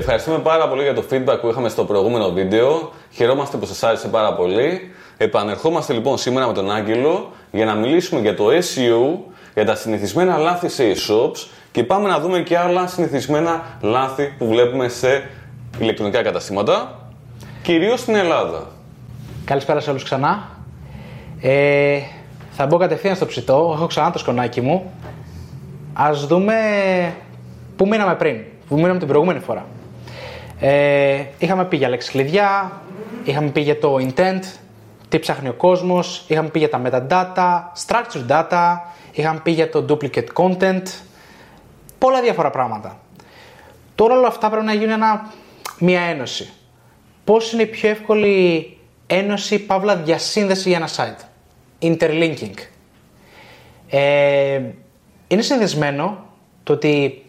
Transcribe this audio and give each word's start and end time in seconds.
Ευχαριστούμε 0.00 0.38
πάρα 0.38 0.68
πολύ 0.68 0.82
για 0.82 0.94
το 0.94 1.04
feedback 1.10 1.38
που 1.40 1.48
είχαμε 1.48 1.68
στο 1.68 1.84
προηγούμενο 1.84 2.30
βίντεο. 2.30 2.92
Χαιρόμαστε 3.10 3.56
που 3.56 3.66
σας 3.66 3.82
άρεσε 3.82 4.08
πάρα 4.08 4.34
πολύ. 4.34 4.90
Επανερχόμαστε 5.16 5.92
λοιπόν 5.92 6.18
σήμερα 6.18 6.46
με 6.46 6.52
τον 6.52 6.70
Άγγελο 6.70 7.30
για 7.50 7.64
να 7.64 7.74
μιλήσουμε 7.74 8.20
για 8.20 8.36
το 8.36 8.46
SEO, 8.48 9.18
για 9.54 9.64
τα 9.64 9.74
συνηθισμένα 9.74 10.36
λάθη 10.36 10.68
σε 10.68 10.84
e-shops 10.92 11.48
και 11.72 11.84
πάμε 11.84 12.08
να 12.08 12.20
δούμε 12.20 12.40
και 12.40 12.58
άλλα 12.58 12.86
συνηθισμένα 12.86 13.62
λάθη 13.80 14.34
που 14.38 14.46
βλέπουμε 14.46 14.88
σε 14.88 15.30
ηλεκτρονικά 15.78 16.22
καταστήματα, 16.22 16.98
κυρίως 17.62 18.00
στην 18.00 18.14
Ελλάδα. 18.14 18.66
Καλησπέρα 19.44 19.80
σε 19.80 19.90
όλους 19.90 20.02
ξανά. 20.02 20.48
Ε, 21.40 21.98
θα 22.50 22.66
μπω 22.66 22.76
κατευθείαν 22.76 23.16
στο 23.16 23.26
ψητό, 23.26 23.72
έχω 23.74 23.86
ξανά 23.86 24.10
το 24.10 24.18
σκονάκι 24.18 24.60
μου. 24.60 24.92
Ας 25.92 26.26
δούμε 26.26 26.54
πού 27.76 27.86
μείναμε 27.86 28.14
πριν, 28.14 28.36
πού 28.68 28.74
μείναμε 28.74 28.98
την 28.98 29.08
προηγούμενη 29.08 29.40
φορά. 29.40 29.66
Ε, 30.60 31.24
είχαμε 31.38 31.64
πει 31.64 31.76
για 31.76 31.88
λέξη 31.88 32.10
κλειδιά, 32.10 32.80
είχαμε 33.24 33.48
πει 33.48 33.60
για 33.60 33.78
το 33.78 33.96
intent, 34.00 34.42
τι 35.08 35.18
ψάχνει 35.18 35.48
ο 35.48 35.52
κόσμος, 35.52 36.24
είχαμε 36.28 36.48
πει 36.48 36.58
για 36.58 36.68
τα 36.68 36.82
metadata, 36.84 37.60
structured 37.86 38.26
data, 38.28 38.76
είχαμε 39.12 39.40
πει 39.42 39.50
για 39.50 39.70
το 39.70 39.84
duplicate 39.88 40.26
content, 40.34 40.82
πολλά 41.98 42.20
διάφορα 42.22 42.50
πράγματα. 42.50 43.00
Τώρα 43.94 44.14
όλα 44.14 44.26
αυτά 44.26 44.50
πρέπει 44.50 44.64
να 44.66 44.72
γίνουν 44.72 44.90
ένα, 44.90 45.32
μια 45.78 46.00
ένωση. 46.00 46.52
Πώς 47.24 47.52
είναι 47.52 47.62
η 47.62 47.66
πιο 47.66 47.88
εύκολη 47.88 48.76
ένωση, 49.06 49.58
παύλα 49.58 49.96
διασύνδεση 49.96 50.68
για 50.68 50.78
ένα 50.78 50.88
site; 50.96 51.24
Interlinking. 51.82 52.54
Ε, 53.88 54.60
είναι 55.28 55.42
συνδεσμένο 55.42 56.24
το 56.62 56.72
ότι 56.72 57.24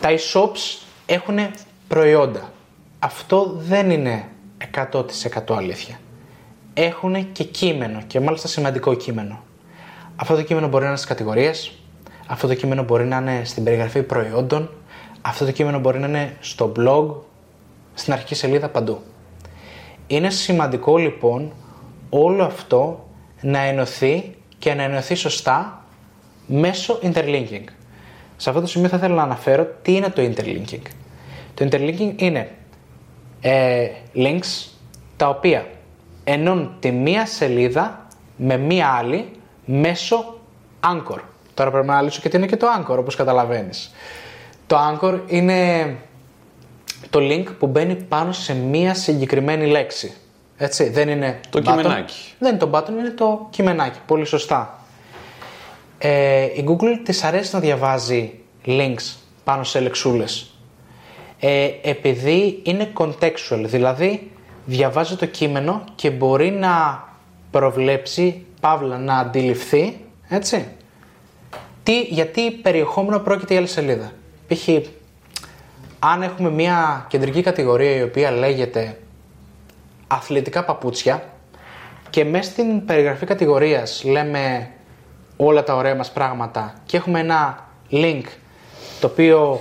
τα 0.00 0.08
e-shops 0.08 0.82
έχουν 1.06 1.38
προϊόντα. 1.88 2.52
Αυτό 2.98 3.54
δεν 3.58 3.90
είναι 3.90 4.24
100% 4.92 5.02
αλήθεια. 5.48 6.00
Έχουν 6.74 7.32
και 7.32 7.44
κείμενο 7.44 8.02
και 8.06 8.20
μάλιστα 8.20 8.48
σημαντικό 8.48 8.94
κείμενο. 8.94 9.42
Αυτό 10.16 10.34
το 10.34 10.42
κείμενο 10.42 10.68
μπορεί 10.68 10.82
να 10.82 10.88
είναι 10.88 10.96
στις 10.96 11.08
κατηγορίες, 11.08 11.78
αυτό 12.26 12.46
το 12.46 12.54
κείμενο 12.54 12.82
μπορεί 12.82 13.04
να 13.04 13.16
είναι 13.16 13.44
στην 13.44 13.64
περιγραφή 13.64 14.02
προϊόντων, 14.02 14.70
αυτό 15.20 15.44
το 15.44 15.50
κείμενο 15.50 15.78
μπορεί 15.78 15.98
να 15.98 16.06
είναι 16.06 16.36
στο 16.40 16.72
blog, 16.76 17.14
στην 17.94 18.12
αρχική 18.12 18.34
σελίδα 18.34 18.68
παντού. 18.68 19.02
Είναι 20.06 20.30
σημαντικό 20.30 20.96
λοιπόν 20.96 21.52
όλο 22.10 22.44
αυτό 22.44 23.08
να 23.40 23.58
ενωθεί 23.58 24.34
και 24.58 24.74
να 24.74 24.82
ενωθεί 24.82 25.14
σωστά 25.14 25.84
μέσω 26.46 26.98
interlinking. 27.02 27.64
Σε 28.36 28.48
αυτό 28.48 28.60
το 28.60 28.66
σημείο 28.66 28.88
θα 28.88 28.96
ήθελα 28.96 29.14
να 29.14 29.22
αναφέρω 29.22 29.66
τι 29.82 29.94
είναι 29.94 30.08
το 30.10 30.22
interlinking. 30.22 30.82
Το 31.58 31.68
interlinking 31.70 32.12
είναι 32.16 32.50
ε, 33.40 33.88
links 34.14 34.68
τα 35.16 35.28
οποία 35.28 35.66
ενώνουν 36.24 36.76
τη 36.80 36.90
μία 36.90 37.26
σελίδα 37.26 38.06
με 38.36 38.56
μία 38.56 38.88
άλλη 38.88 39.30
μέσω 39.64 40.38
Anchor. 40.84 41.18
Τώρα 41.54 41.70
πρέπει 41.70 41.86
να 41.86 41.92
αναλύσω 41.92 42.20
και 42.20 42.28
τι 42.28 42.36
είναι 42.36 42.46
και 42.46 42.56
το 42.56 42.66
Anchor 42.78 42.96
όπως 42.98 43.14
καταλαβαίνεις. 43.16 43.94
Το 44.66 44.76
Anchor 44.76 45.20
είναι 45.26 45.96
το 47.10 47.18
link 47.22 47.44
που 47.58 47.66
μπαίνει 47.66 47.94
πάνω 47.94 48.32
σε 48.32 48.54
μία 48.54 48.94
συγκεκριμένη 48.94 49.66
λέξη. 49.66 50.12
Έτσι, 50.56 50.88
δεν 50.88 51.08
είναι 51.08 51.40
Το 51.50 51.58
button. 51.58 51.62
κειμενάκι. 51.62 52.34
Δεν 52.38 52.50
είναι 52.50 52.58
το 52.58 52.70
button, 52.72 52.88
είναι 52.88 53.10
το 53.10 53.46
κειμενάκι. 53.50 53.98
Πολύ 54.06 54.24
σωστά. 54.24 54.78
Ε, 55.98 56.42
η 56.44 56.64
Google 56.68 57.00
της 57.04 57.24
αρέσει 57.24 57.54
να 57.54 57.60
διαβάζει 57.60 58.38
links 58.66 59.14
πάνω 59.44 59.64
σε 59.64 59.80
λεξούλες. 59.80 60.57
Ε, 61.40 61.70
επειδή 61.82 62.60
είναι 62.62 62.92
contextual, 62.98 63.62
δηλαδή 63.64 64.30
διαβάζει 64.64 65.16
το 65.16 65.26
κείμενο 65.26 65.84
και 65.94 66.10
μπορεί 66.10 66.50
να 66.50 67.04
προβλέψει, 67.50 68.46
παύλα, 68.60 68.98
να 68.98 69.18
αντιληφθεί, 69.18 69.96
έτσι, 70.28 70.68
τι, 71.82 72.00
γιατί 72.00 72.50
περιεχόμενο 72.50 73.18
πρόκειται 73.18 73.54
η 73.54 73.56
άλλη 73.56 73.66
σελίδα. 73.66 74.12
Π.χ. 74.48 74.68
αν 75.98 76.22
έχουμε 76.22 76.50
μια 76.50 77.06
κεντρική 77.08 77.42
κατηγορία 77.42 77.96
η 77.96 78.02
οποία 78.02 78.30
λέγεται 78.30 78.98
αθλητικά 80.06 80.64
παπούτσια 80.64 81.22
και 82.10 82.24
μέσα 82.24 82.50
στην 82.50 82.84
περιγραφή 82.84 83.26
κατηγορίας 83.26 84.04
λέμε 84.04 84.70
όλα 85.36 85.62
τα 85.62 85.76
ωραία 85.76 85.94
μας 85.94 86.12
πράγματα 86.12 86.74
και 86.86 86.96
έχουμε 86.96 87.20
ένα 87.20 87.68
link 87.90 88.22
το 89.00 89.06
οποίο 89.06 89.60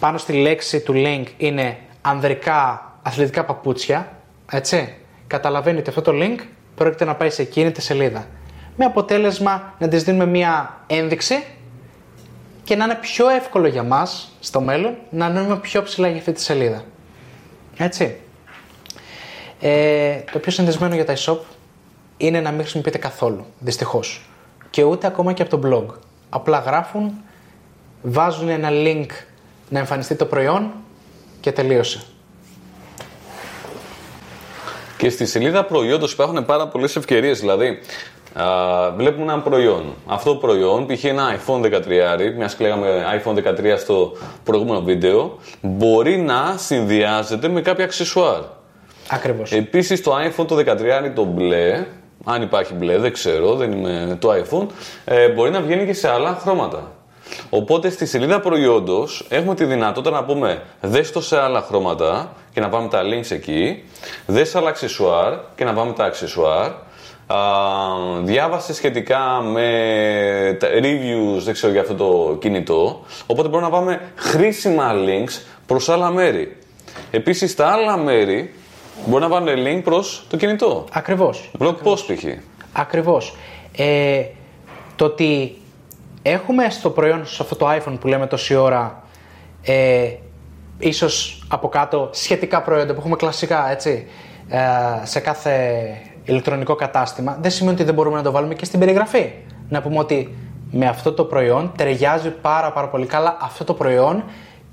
πάνω 0.00 0.18
στη 0.18 0.32
λέξη 0.32 0.80
του 0.80 0.92
link 0.96 1.24
είναι 1.36 1.78
ανδρικά 2.00 2.92
αθλητικά 3.02 3.44
παπούτσια, 3.44 4.12
έτσι, 4.50 4.94
καταλαβαίνει 5.26 5.78
ότι 5.78 5.88
αυτό 5.88 6.02
το 6.02 6.12
link 6.14 6.38
πρόκειται 6.74 7.04
να 7.04 7.14
πάει 7.14 7.30
σε 7.30 7.42
εκείνη 7.42 7.72
τη 7.72 7.82
σελίδα. 7.82 8.26
Με 8.76 8.84
αποτέλεσμα 8.84 9.74
να 9.78 9.88
της 9.88 10.04
δίνουμε 10.04 10.26
μία 10.26 10.80
ένδειξη 10.86 11.44
και 12.64 12.76
να 12.76 12.84
είναι 12.84 12.94
πιο 12.94 13.28
εύκολο 13.28 13.66
για 13.66 13.82
μας 13.82 14.32
στο 14.40 14.60
μέλλον 14.60 14.96
να 15.10 15.26
ανέβουμε 15.26 15.56
πιο 15.56 15.82
ψηλά 15.82 16.08
για 16.08 16.18
αυτή 16.18 16.32
τη 16.32 16.40
σελίδα. 16.40 16.84
Έτσι. 17.76 18.16
Ε, 19.60 20.18
το 20.32 20.38
πιο 20.38 20.52
συνδεσμένο 20.52 20.94
για 20.94 21.04
τα 21.04 21.14
e-shop 21.16 21.38
είναι 22.16 22.40
να 22.40 22.50
μην 22.50 22.60
χρησιμοποιείται 22.60 22.98
καθόλου, 22.98 23.46
δυστυχώς. 23.58 24.26
Και 24.70 24.82
ούτε 24.82 25.06
ακόμα 25.06 25.32
και 25.32 25.42
από 25.42 25.58
το 25.58 25.68
blog. 25.68 25.94
Απλά 26.28 26.58
γράφουν, 26.58 27.12
βάζουν 28.02 28.48
ένα 28.48 28.68
link 28.70 29.06
να 29.68 29.78
εμφανιστεί 29.78 30.14
το 30.14 30.24
προϊόν 30.24 30.70
και 31.40 31.52
τελείωσε. 31.52 32.00
Και 34.96 35.10
στη 35.10 35.26
σελίδα 35.26 35.64
προϊόντος 35.64 36.12
υπάρχουν 36.12 36.44
πάρα 36.44 36.68
πολλές 36.68 36.96
ευκαιρίες. 36.96 37.40
Δηλαδή, 37.40 37.78
α, 38.32 38.44
βλέπουμε 38.96 39.32
ένα 39.32 39.42
προϊόν. 39.42 39.94
Αυτό 40.06 40.32
το 40.32 40.38
προϊόν, 40.38 40.86
π.χ. 40.86 41.04
ένα 41.04 41.36
iPhone 41.36 41.60
13, 41.60 42.34
μιας 42.36 42.54
και 42.54 42.64
λέγαμε 42.64 43.04
iPhone 43.24 43.34
13 43.34 43.78
στο 43.78 44.12
προηγούμενο 44.44 44.80
βίντεο, 44.80 45.38
μπορεί 45.60 46.16
να 46.16 46.54
συνδυάζεται 46.56 47.48
με 47.48 47.60
κάποια 47.60 47.84
αξεσουάρ. 47.84 48.40
Ακριβώς. 49.10 49.52
Επίσης 49.52 50.02
το 50.02 50.12
iPhone 50.16 50.46
το 50.46 50.56
13 50.56 51.12
το 51.14 51.24
μπλε, 51.24 51.86
αν 52.24 52.42
υπάρχει 52.42 52.74
μπλε, 52.74 52.98
δεν 52.98 53.12
ξέρω, 53.12 53.54
δεν 53.54 53.72
είμαι 53.72 54.16
το 54.20 54.28
iPhone, 54.32 54.66
ε, 55.04 55.28
μπορεί 55.28 55.50
να 55.50 55.60
βγαίνει 55.60 55.86
και 55.86 55.92
σε 55.92 56.08
άλλα 56.08 56.38
χρώματα. 56.42 56.92
Οπότε 57.50 57.90
στη 57.90 58.06
σελίδα 58.06 58.40
προϊόντος 58.40 59.26
έχουμε 59.28 59.54
τη 59.54 59.64
δυνατότητα 59.64 60.14
να 60.14 60.24
πούμε 60.24 60.62
δες 60.80 61.12
το 61.12 61.20
σε 61.20 61.40
άλλα 61.40 61.60
χρώματα 61.60 62.32
και 62.52 62.60
να 62.60 62.68
πάμε 62.68 62.88
τα 62.88 63.00
links 63.02 63.30
εκεί, 63.30 63.84
δες 64.26 64.54
άλλα 64.54 64.68
αξεσουάρ 64.68 65.34
και 65.56 65.64
να 65.64 65.72
πάμε 65.72 65.92
τα 65.92 66.04
αξεσουάρ, 66.04 66.70
Α, 67.30 67.36
διάβασε 68.22 68.74
σχετικά 68.74 69.40
με 69.42 70.56
τα 70.60 70.68
reviews, 70.68 71.40
δεν 71.44 71.54
ξέρω 71.54 71.72
για 71.72 71.80
αυτό 71.80 71.94
το 71.94 72.36
κινητό, 72.40 73.04
οπότε 73.26 73.48
μπορούμε 73.48 73.70
να 73.70 73.76
πάμε 73.76 74.12
χρήσιμα 74.16 74.92
links 74.94 75.42
προς 75.66 75.88
άλλα 75.88 76.10
μέρη. 76.10 76.56
Επίσης 77.10 77.54
τα 77.54 77.66
άλλα 77.66 77.96
μέρη 77.96 78.54
μπορεί 79.06 79.22
να 79.22 79.28
βάλουν 79.28 79.48
link 79.66 79.80
προς 79.84 80.26
το 80.30 80.36
κινητό. 80.36 80.84
Ακριβώς. 80.92 81.50
Blog 81.58 81.74
post 81.84 82.04
π.χ. 82.06 82.24
Ακριβώς. 82.72 83.36
Ε, 83.76 84.22
το 84.96 85.04
ότι 85.04 85.56
έχουμε 86.30 86.70
στο 86.70 86.90
προϊόν, 86.90 87.26
σε 87.26 87.42
αυτό 87.42 87.56
το 87.56 87.66
iPhone 87.70 87.96
που 88.00 88.06
λέμε 88.06 88.26
τόση 88.26 88.54
ώρα, 88.54 89.02
ε, 89.62 90.10
ίσως 90.78 91.44
από 91.48 91.68
κάτω 91.68 92.08
σχετικά 92.12 92.62
προϊόντα 92.62 92.92
που 92.92 93.00
έχουμε 93.00 93.16
κλασικά, 93.16 93.70
έτσι, 93.70 94.06
ε, 94.48 94.58
σε 95.02 95.20
κάθε 95.20 95.84
ηλεκτρονικό 96.24 96.74
κατάστημα, 96.74 97.38
δεν 97.40 97.50
σημαίνει 97.50 97.74
ότι 97.74 97.84
δεν 97.84 97.94
μπορούμε 97.94 98.16
να 98.16 98.22
το 98.22 98.30
βάλουμε 98.30 98.54
και 98.54 98.64
στην 98.64 98.78
περιγραφή. 98.78 99.32
Να 99.68 99.82
πούμε 99.82 99.98
ότι 99.98 100.36
με 100.70 100.86
αυτό 100.86 101.12
το 101.12 101.24
προϊόν 101.24 101.72
ταιριάζει 101.76 102.30
πάρα 102.30 102.72
πάρα 102.72 102.88
πολύ 102.88 103.06
καλά 103.06 103.36
αυτό 103.40 103.64
το 103.64 103.74
προϊόν 103.74 104.24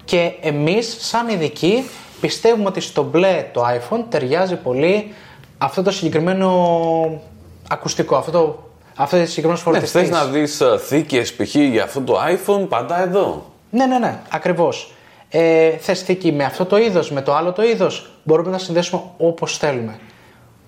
και 0.06 0.32
εμείς 0.42 0.98
σαν 1.00 1.28
ειδικοί 1.28 1.84
πιστεύουμε 2.22 2.68
ότι 2.68 2.80
στο 2.80 3.04
μπλε 3.04 3.46
το 3.54 3.62
iPhone 3.62 4.04
ταιριάζει 4.10 4.56
πολύ 4.56 5.14
αυτό 5.58 5.82
το 5.82 5.92
συγκεκριμένο 5.92 7.22
ακουστικό, 7.70 8.16
αυτό 8.16 8.32
το, 8.32 8.64
αυτό 8.96 9.18
το 9.20 9.26
συγκεκριμένο 9.26 9.60
Ναι, 9.60 9.64
φορτιστής. 9.64 9.92
θες 10.02 10.10
να 10.10 10.26
δεις 10.26 10.62
ε, 10.62 10.78
θήκες 10.78 11.34
π.χ. 11.34 11.56
για 11.56 11.84
αυτό 11.84 12.02
το 12.02 12.16
iPhone, 12.28 12.66
πάντα 12.70 13.02
εδώ. 13.02 13.46
Ναι, 13.70 13.86
ναι, 13.86 14.00
ναι, 14.00 14.20
ακριβώς. 14.30 14.94
Ε, 15.30 15.70
θες 15.70 16.02
θήκη 16.02 16.32
με 16.32 16.44
αυτό 16.44 16.66
το 16.66 16.78
είδος, 16.78 17.12
με 17.12 17.22
το 17.22 17.36
άλλο 17.36 17.52
το 17.52 17.64
είδος, 17.64 18.10
μπορούμε 18.24 18.50
να 18.50 18.58
συνδέσουμε 18.58 19.02
όπως 19.18 19.58
θέλουμε. 19.58 20.00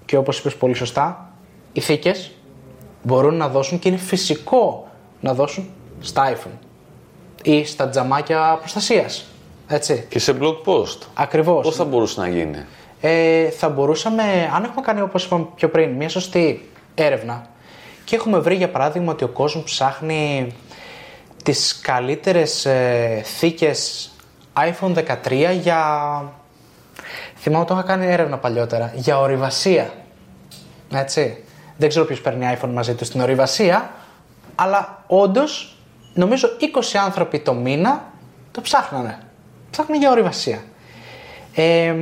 Και 0.06 0.18
όπως 0.18 0.40
είπες 0.40 0.56
πολύ 0.56 0.74
σωστά, 0.74 1.30
οι 1.74 1.80
θήκες 1.80 2.32
μπορούν 3.04 3.36
να 3.36 3.48
δώσουν 3.48 3.80
και 3.80 3.90
είναι 3.90 3.98
φυσικό 3.98 4.88
να 5.20 5.34
δώσουν 5.34 5.70
στα 6.02 6.34
iPhone 6.36 6.58
ή 7.44 7.66
στα 7.66 7.90
τζαμάκια 7.90 8.58
προστασίας. 8.60 9.26
Έτσι. 9.68 10.06
Και 10.10 10.20
σε 10.20 10.38
blog 10.42 10.56
post. 10.66 10.98
Ακριβώς. 11.14 11.64
Πώς 11.66 11.76
θα 11.76 11.84
μπορούσε 11.86 12.20
να 12.20 12.28
γίνει; 12.28 12.66
Ε, 13.02 13.50
θα 13.50 13.70
μπορούσαμε, 13.70 14.24
αν 14.56 14.64
έχουμε 14.64 14.82
κάνει 14.82 15.02
όπως 15.02 15.26
είπαμε 15.26 15.46
πιο 15.56 15.70
πριν, 15.70 15.90
μια 15.92 16.10
σωστή 16.10 16.70
έρευνα 16.96 17.50
και 18.08 18.16
έχουμε 18.16 18.40
βρει 18.40 18.56
για 18.56 18.70
παράδειγμα 18.70 19.12
ότι 19.12 19.24
ο 19.24 19.28
κόσμος 19.28 19.64
ψάχνει 19.64 20.52
τις 21.44 21.80
καλύτερες 21.82 22.66
ε, 22.66 23.22
θήκες 23.26 24.10
iPhone 24.54 24.94
13 25.24 25.58
για... 25.62 25.80
Θυμάμαι 27.36 27.64
ότι 27.64 27.74
το 27.74 27.78
είχα 27.78 27.88
κάνει 27.88 28.06
έρευνα 28.06 28.38
παλιότερα. 28.38 28.92
Για 28.96 29.20
ορειβασία. 29.20 29.94
Έτσι. 30.92 31.44
Δεν 31.78 31.90
ξέρω 31.90 32.06
ποιος 32.06 32.22
παίρνει 32.22 32.58
iPhone 32.60 32.70
μαζί 32.74 32.94
του 32.94 33.06
στην 33.06 33.22
ορειβασία. 33.22 33.92
Αλλά 34.56 35.04
όντως, 35.08 35.78
νομίζω 36.14 36.48
20 36.60 36.98
άνθρωποι 37.06 37.40
το 37.40 37.54
μήνα 37.54 38.12
το 38.52 38.62
ψάχνανε. 38.62 39.20
Ψάχνανε 39.72 40.00
για 40.00 40.12
ορειβασία. 40.12 40.64
Ε, 41.56 41.96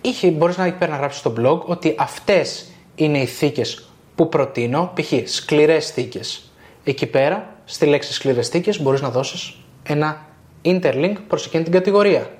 είχε, 0.00 0.30
μπορείς 0.30 0.56
να 0.56 0.64
εκεί 0.64 0.78
πέρα 0.78 0.90
να 0.90 0.96
γράψεις 0.96 1.20
στο 1.20 1.34
blog 1.38 1.60
ότι 1.60 1.94
αυτές 1.98 2.66
είναι 2.94 3.18
οι 3.18 3.26
θήκες 3.26 3.86
που 4.22 4.28
προτείνω, 4.28 4.92
π.χ. 4.94 5.12
σκληρές 5.24 5.90
θήκες. 5.90 6.42
Εκεί 6.84 7.06
πέρα, 7.06 7.54
στη 7.64 7.86
λέξη 7.86 8.12
σκληρές 8.12 8.48
θήκες, 8.48 8.82
μπορείς 8.82 9.00
να 9.00 9.10
δώσεις 9.10 9.54
ένα 9.82 10.26
interlink 10.64 11.14
προς 11.28 11.46
εκείνη 11.46 11.62
την 11.62 11.72
κατηγορία. 11.72 12.30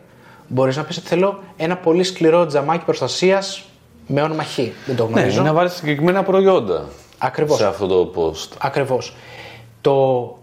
Μπορείς 0.49 0.77
να 0.77 0.85
πεις 0.85 0.97
ότι 0.97 1.07
θέλω 1.07 1.43
ένα 1.57 1.77
πολύ 1.77 2.03
σκληρό 2.03 2.47
τζαμάκι 2.47 2.85
προστασίας 2.85 3.65
με 4.07 4.23
όνομα 4.23 4.43
Χ. 4.43 4.59
Δεν 4.87 4.97
το 4.97 5.05
γνωρίζω. 5.05 5.43
Ναι, 5.43 5.49
να 5.49 5.55
βάλεις 5.55 5.73
συγκεκριμένα 5.73 6.23
προϊόντα 6.23 6.89
Ακριβώς. 7.19 7.59
σε 7.59 7.67
αυτό 7.67 7.87
το 7.87 8.13
post. 8.17 8.49
Ακριβώς. 8.59 9.15
Το 9.81 10.39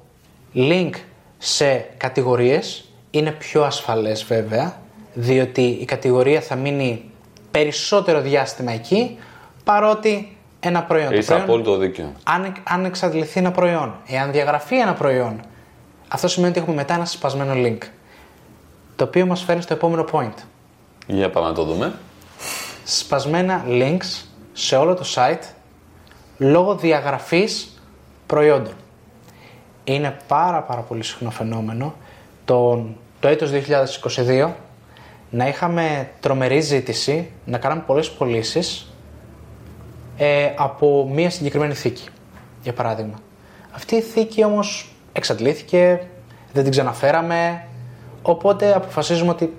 link 0.56 0.92
σε 1.38 1.86
κατηγορίες 1.98 2.84
είναι 3.12 3.32
πιο 3.32 3.64
ασφαλές 3.64 4.24
βέβαια, 4.24 4.82
διότι 5.14 5.62
η 5.62 5.86
κατηγορία 5.86 6.42
θα 6.42 6.56
μείνει 6.56 7.04
περισσότερο 7.52 8.22
διάστημα 8.22 8.72
εκεί, 8.72 9.18
παρότι 9.64 10.38
ένα 10.60 10.84
προϊόν. 10.84 11.10
Το 11.10 11.16
Είσαι 11.18 11.28
προϊόν, 11.28 11.44
απόλυτο 11.44 11.78
δίκιο. 11.78 12.14
αν, 12.24 12.54
αν 12.64 12.86
εξαντληθεί 12.86 13.40
ένα 13.40 13.52
προϊόν, 13.52 13.96
εάν 14.08 14.32
διαγραφεί 14.32 14.80
ένα 14.80 14.94
προϊόν, 14.94 15.40
αυτό 16.08 16.28
σημαίνει 16.28 16.52
ότι 16.52 16.60
έχουμε 16.60 16.76
μετά 16.76 16.94
ένα 16.94 17.06
σπασμένο 17.06 17.54
link. 17.56 17.78
Το 18.96 19.04
οποίο 19.04 19.26
μας 19.26 19.42
φέρνει 19.44 19.62
στο 19.62 19.74
επόμενο 19.74 20.06
point. 20.12 20.34
Για 21.08 21.30
πάμε 21.30 21.48
να 21.48 21.54
το 21.54 21.64
δούμε. 21.64 21.94
Σπασμένα 22.84 23.64
links 23.68 24.24
σε 24.54 24.76
όλο 24.76 24.94
το 24.94 25.04
site 25.16 25.44
λόγω 26.38 26.76
διαγραφής 26.76 27.82
προϊόντων. 28.26 28.74
Είναι 29.84 30.18
πάρα 30.28 30.62
πάρα 30.62 30.82
πολύ 30.82 31.04
συχνό 31.04 31.30
φαινόμενο 31.30 31.96
τον, 32.46 32.98
το 33.20 33.28
έτος 33.28 33.52
2022 34.16 34.50
να 35.30 35.48
είχαμε 35.48 36.10
τρομερή 36.20 36.60
ζήτηση, 36.60 37.32
να 37.46 37.58
κάναμε 37.58 37.84
πολλές 37.86 38.12
πωλήσεις 38.12 38.89
ε, 40.22 40.54
από 40.56 41.10
μία 41.12 41.30
συγκεκριμένη 41.30 41.74
θήκη, 41.74 42.08
για 42.62 42.74
παράδειγμα. 42.74 43.20
Αυτή 43.72 43.96
η 43.96 44.02
θήκη 44.02 44.44
όμως 44.44 44.94
εξαντλήθηκε, 45.14 46.08
δεν 46.54 46.64
την 46.64 46.72
ξαναφέραμε, 46.72 47.68
οπότε 48.22 48.76
αποφασίζουμε 48.76 49.32
ότι 49.32 49.54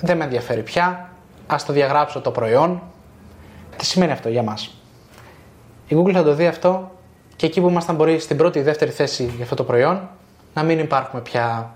δεν 0.00 0.16
με 0.16 0.24
ενδιαφέρει 0.24 0.62
πια, 0.62 1.10
ας 1.46 1.64
το 1.64 1.72
διαγράψω 1.72 2.20
το 2.20 2.30
προϊόν. 2.30 2.82
Τι 3.76 3.84
σημαίνει 3.84 4.12
αυτό 4.12 4.28
για 4.28 4.42
μας; 4.42 4.82
Η 5.88 5.96
Google 5.98 6.12
θα 6.12 6.22
το 6.22 6.34
δει 6.34 6.46
αυτό 6.46 6.90
και 7.36 7.46
εκεί 7.46 7.60
που 7.60 7.68
ήμασταν 7.68 7.96
μπορεί 7.96 8.18
στην 8.18 8.36
πρώτη 8.36 8.58
ή 8.58 8.62
δεύτερη 8.62 8.90
θέση 8.90 9.24
για 9.24 9.44
αυτό 9.44 9.54
το 9.54 9.64
προϊόν 9.64 10.08
να 10.54 10.62
μην 10.62 10.78
υπάρχουμε 10.78 11.22
πια 11.22 11.74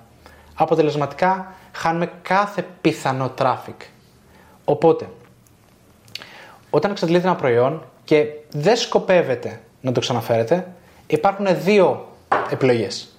αποτελεσματικά, 0.55 1.53
χάνουμε 1.73 2.11
κάθε 2.23 2.67
πιθανό 2.81 3.33
traffic. 3.39 3.77
Οπότε, 4.65 5.09
όταν 6.71 6.91
εξαντλείτε 6.91 7.27
ένα 7.27 7.37
προϊόν 7.37 7.83
και 8.11 8.27
δεν 8.51 8.77
σκοπεύετε 8.77 9.61
να 9.81 9.93
το 9.93 10.01
ξαναφέρετε, 10.01 10.67
υπάρχουν 11.07 11.47
δύο 11.62 12.09
επιλογές. 12.51 13.19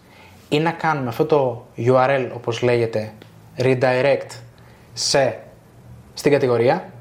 Ή 0.50 0.60
να 0.60 0.72
κάνουμε 0.72 1.10
αυτό 1.10 1.26
το 1.26 1.66
URL, 1.78 2.30
όπως 2.34 2.62
λέγεται, 2.62 3.14
redirect 3.58 4.30
σε, 4.94 5.40
στην 6.14 6.32
κατηγορία 6.32 6.92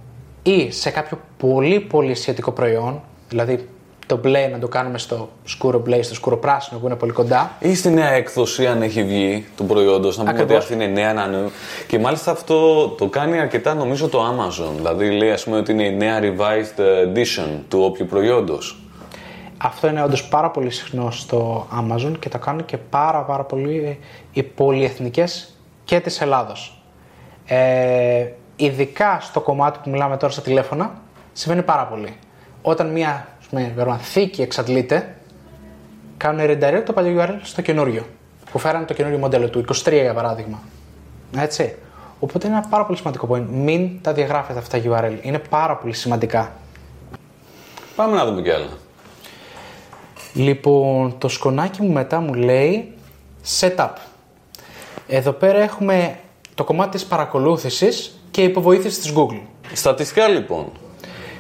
ή 0.42 0.70
σε 0.70 0.90
κάποιο 0.90 1.20
πολύ 1.37 1.81
πολύ 1.81 2.14
σχετικό 2.14 2.52
προϊόν, 2.52 3.02
δηλαδή 3.28 3.69
το 4.10 4.16
μπλε 4.16 4.46
να 4.46 4.58
το 4.58 4.68
κάνουμε 4.68 4.98
στο 4.98 5.28
σκούρο 5.44 5.78
μπλε, 5.78 6.02
στο 6.02 6.14
σκούρο 6.14 6.36
πράσινο 6.36 6.80
που 6.80 6.86
είναι 6.86 6.96
πολύ 6.96 7.12
κοντά. 7.12 7.50
Ή 7.58 7.74
στη 7.74 7.90
νέα 7.90 8.10
έκδοση, 8.10 8.66
αν 8.66 8.82
έχει 8.82 9.04
βγει 9.04 9.46
του 9.56 9.66
προϊόντος, 9.66 10.16
να 10.16 10.22
πούμε 10.22 10.34
ότι 10.34 10.42
Ακριβώς. 10.42 10.62
αυτή 10.62 10.74
είναι 10.74 10.86
νέα, 10.86 11.10
ένα 11.10 11.26
νέο. 11.26 11.50
Και 11.86 11.98
μάλιστα 11.98 12.30
αυτό 12.30 12.88
το 12.88 13.06
κάνει 13.06 13.38
αρκετά 13.38 13.74
νομίζω 13.74 14.08
το 14.08 14.20
Amazon. 14.20 14.72
Δηλαδή 14.76 15.10
λέει 15.10 15.30
ας 15.30 15.44
πούμε 15.44 15.56
ότι 15.56 15.72
είναι 15.72 15.82
η 15.82 15.96
νέα 15.96 16.20
revised 16.20 16.80
edition 16.80 17.48
του 17.68 17.80
όποιου 17.82 18.06
προϊόντος. 18.06 18.82
Αυτό 19.58 19.88
είναι 19.88 20.02
όντως 20.02 20.28
πάρα 20.28 20.50
πολύ 20.50 20.70
συχνό 20.70 21.10
στο 21.10 21.66
Amazon 21.80 22.12
και 22.18 22.28
το 22.28 22.38
κάνουν 22.38 22.64
και 22.64 22.76
πάρα 22.76 23.22
πάρα 23.22 23.44
πολύ 23.44 23.98
οι 24.32 24.42
πολυεθνικές 24.42 25.56
και 25.84 26.00
της 26.00 26.20
Ελλάδος. 26.20 26.82
Ε, 27.46 28.26
ειδικά 28.56 29.18
στο 29.20 29.40
κομμάτι 29.40 29.78
που 29.82 29.90
μιλάμε 29.90 30.16
τώρα 30.16 30.32
στα 30.32 30.42
τηλέφωνα, 30.42 31.00
συμβαίνει 31.32 31.62
πάρα 31.62 31.86
πολύ. 31.86 32.16
Όταν 32.62 32.90
μια 32.90 33.28
ας 33.39 33.39
ναι, 33.50 33.61
πούμε, 33.61 33.73
Βερονθήκη 33.76 34.43
εξαντλείται, 34.43 35.14
κάνουν 36.17 36.47
redirect 36.47 36.82
το 36.87 36.93
παλιό 36.93 37.23
URL 37.23 37.38
στο 37.43 37.62
καινούριο. 37.62 38.06
Που 38.52 38.58
φέρανε 38.58 38.85
το 38.85 38.94
καινούριο 38.94 39.19
μοντέλο 39.19 39.49
του, 39.49 39.64
23 39.69 39.93
για 39.93 40.14
παράδειγμα. 40.14 40.62
Έτσι. 41.37 41.75
Οπότε 42.20 42.47
είναι 42.47 42.56
ένα 42.56 42.67
πάρα 42.69 42.85
πολύ 42.85 42.99
σημαντικό 42.99 43.29
point. 43.31 43.47
Μην 43.50 44.00
τα 44.02 44.12
διαγράφετε 44.12 44.58
αυτά 44.58 44.81
τα 44.81 44.85
URL. 44.91 45.19
Είναι 45.23 45.38
πάρα 45.38 45.76
πολύ 45.76 45.93
σημαντικά. 45.93 46.52
Πάμε 47.97 48.17
να 48.17 48.25
δούμε 48.25 48.43
κι 48.43 48.50
άλλα. 48.50 48.69
Λοιπόν, 50.35 51.19
το 51.19 51.29
σκονάκι 51.29 51.82
μου 51.82 51.93
μετά 51.93 52.20
μου 52.20 52.35
λέει 52.35 52.94
setup. 53.61 53.91
Εδώ 55.08 55.32
πέρα 55.32 55.58
έχουμε 55.58 56.19
το 56.55 56.64
κομμάτι 56.64 56.91
της 56.91 57.05
παρακολούθησης 57.05 58.20
και 58.31 58.43
υποβοήθησης 58.43 58.99
της 58.99 59.12
Google. 59.17 59.41
Στατιστικά 59.73 60.29
λοιπόν. 60.29 60.73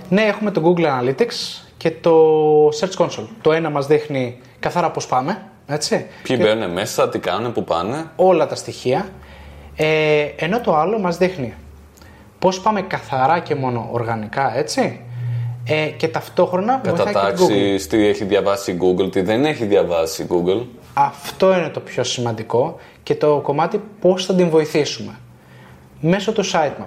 Ναι, 0.08 0.22
έχουμε 0.22 0.50
το 0.50 0.62
Google 0.64 0.84
Analytics 0.84 1.69
και 1.80 1.90
το 1.90 2.68
Search 2.68 2.96
Console. 2.96 3.26
Το 3.40 3.52
ένα 3.52 3.70
μας 3.70 3.86
δείχνει 3.86 4.38
καθαρά 4.58 4.90
πώς 4.90 5.06
πάμε, 5.06 5.42
έτσι. 5.66 6.06
Ποιοι 6.22 6.38
μπαίνουν 6.40 6.70
μέσα, 6.70 7.08
τι 7.08 7.18
κάνουν, 7.18 7.52
πού 7.52 7.64
πάνε. 7.64 8.10
όλα 8.16 8.46
τα 8.46 8.54
στοιχεία. 8.54 9.08
Ε, 9.76 10.20
ενώ 10.36 10.60
το 10.60 10.76
άλλο 10.76 10.98
μας 10.98 11.16
δείχνει 11.16 11.54
πώς 12.38 12.60
πάμε 12.60 12.82
καθαρά 12.82 13.38
και 13.38 13.54
μόνο 13.54 13.88
οργανικά, 13.92 14.56
έτσι. 14.56 15.00
Ε, 15.64 15.86
και 15.86 16.08
ταυτόχρονα 16.08 16.80
βοηθάει 16.84 17.06
και 17.06 17.12
την 17.12 17.20
Google. 17.20 17.48
Κατατάξει, 17.48 17.88
τι 17.88 18.06
έχει 18.06 18.24
διαβάσει 18.24 18.70
η 18.70 18.78
Google, 18.82 19.12
τι 19.12 19.20
δεν 19.20 19.44
έχει 19.44 19.64
διαβάσει 19.64 20.22
η 20.22 20.26
Google. 20.30 20.66
Αυτό 20.94 21.56
είναι 21.56 21.68
το 21.68 21.80
πιο 21.80 22.04
σημαντικό 22.04 22.76
και 23.02 23.14
το 23.14 23.40
κομμάτι 23.42 23.80
πώς 24.00 24.26
θα 24.26 24.34
την 24.34 24.48
βοηθήσουμε. 24.48 25.18
Μέσω 26.00 26.32
του 26.32 26.44
sitemap 26.44 26.86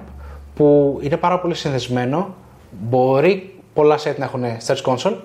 που 0.55 0.99
είναι 1.01 1.17
πάρα 1.17 1.39
πολύ 1.39 1.55
συνδεσμένο, 1.55 2.35
μπορεί 2.71 3.52
πολλά 3.73 3.97
site 3.97 4.17
να 4.17 4.25
έχουν 4.25 4.43
Search 4.67 4.81
Console, 4.81 5.15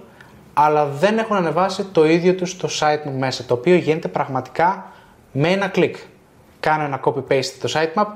αλλά 0.54 0.86
δεν 0.86 1.18
έχουν 1.18 1.36
ανεβάσει 1.36 1.84
το 1.84 2.06
ίδιο 2.06 2.34
τους 2.34 2.56
το 2.56 2.68
sitemap 2.80 3.10
μέσα, 3.18 3.44
το 3.44 3.54
οποίο 3.54 3.74
γίνεται 3.74 4.08
πραγματικά 4.08 4.92
με 5.32 5.48
ένα 5.48 5.68
κλικ. 5.68 5.96
Κάνω 6.60 6.84
ένα 6.84 7.00
copy-paste 7.04 7.52
το 7.60 7.72
sitemap 7.74 8.06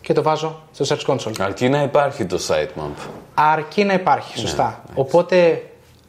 και 0.00 0.12
το 0.12 0.22
βάζω 0.22 0.62
στο 0.72 0.96
Search 0.96 1.14
Console. 1.14 1.32
Αρκεί 1.38 1.68
να 1.68 1.82
υπάρχει 1.82 2.24
το 2.24 2.38
sitemap. 2.48 3.08
Αρκεί 3.34 3.84
να 3.84 3.92
υπάρχει, 3.92 4.38
σωστά. 4.38 4.82
Οπότε, 4.94 5.62